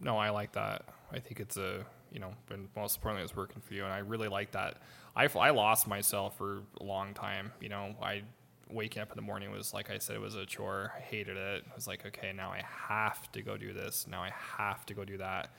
[0.00, 0.82] No, I like that.
[1.12, 3.98] I think it's a you know, and most importantly, it's working for you, and I
[3.98, 4.76] really like that.
[5.16, 7.52] I I lost myself for a long time.
[7.60, 8.22] You know, I
[8.70, 10.92] waking up in the morning was like I said, it was a chore.
[10.96, 11.64] I hated it.
[11.70, 14.06] I was like, okay, now I have to go do this.
[14.08, 15.50] Now I have to go do that,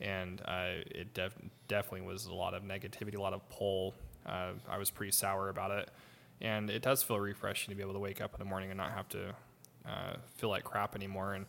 [0.00, 1.36] and uh, it def-
[1.68, 3.94] definitely was a lot of negativity, a lot of pull.
[4.26, 5.90] Uh, I was pretty sour about it,
[6.40, 8.78] and it does feel refreshing to be able to wake up in the morning and
[8.78, 9.34] not have to
[9.86, 11.34] uh, feel like crap anymore.
[11.34, 11.46] And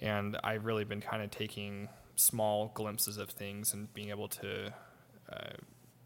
[0.00, 4.72] and I've really been kind of taking small glimpses of things and being able to
[5.32, 5.50] uh,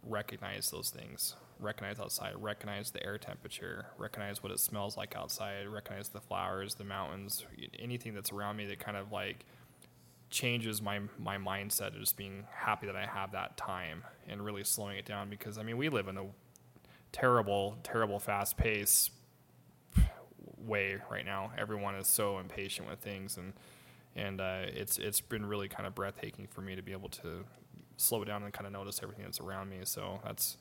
[0.02, 5.66] recognize those things, recognize outside, recognize the air temperature, recognize what it smells like outside,
[5.68, 7.44] recognize the flowers, the mountains,
[7.78, 9.44] anything that's around me that kind of like
[10.30, 14.64] changes my my mindset of just being happy that I have that time and really
[14.64, 16.24] slowing it down because I mean we live in a
[17.12, 19.10] terrible terrible fast pace
[20.66, 21.52] way right now.
[21.58, 23.52] Everyone is so impatient with things, and
[24.16, 27.44] and uh, it's it's been really kind of breathtaking for me to be able to
[27.96, 29.78] slow down and kind of notice everything that's around me.
[29.84, 30.56] So that's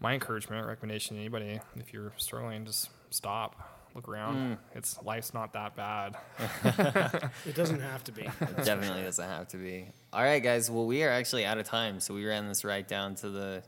[0.00, 1.60] my encouragement, recommendation to anybody.
[1.76, 4.58] If you're struggling, just stop, look around.
[4.74, 6.16] It's life's not that bad.
[7.46, 8.22] It doesn't have to be.
[8.64, 9.86] Definitely doesn't have to be.
[10.12, 10.70] All right, guys.
[10.70, 13.62] Well, we are actually out of time, so we ran this right down to the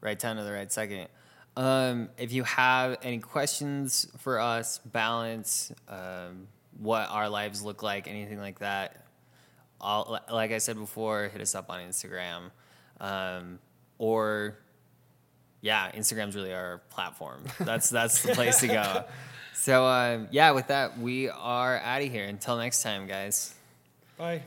[0.00, 1.08] right time to the right second.
[1.56, 6.48] Um, if you have any questions for us, balance, um,
[6.78, 9.04] what our lives look like, anything like that,
[9.80, 12.50] all, like I said before, hit us up on Instagram,
[13.00, 13.58] um,
[13.98, 14.56] or
[15.60, 17.42] yeah, Instagram's really our platform.
[17.60, 19.04] That's that's the place to go.
[19.58, 22.26] So um, yeah, with that, we are out of here.
[22.26, 23.54] Until next time, guys.
[24.16, 24.42] Bye.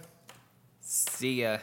[0.81, 1.57] See ya.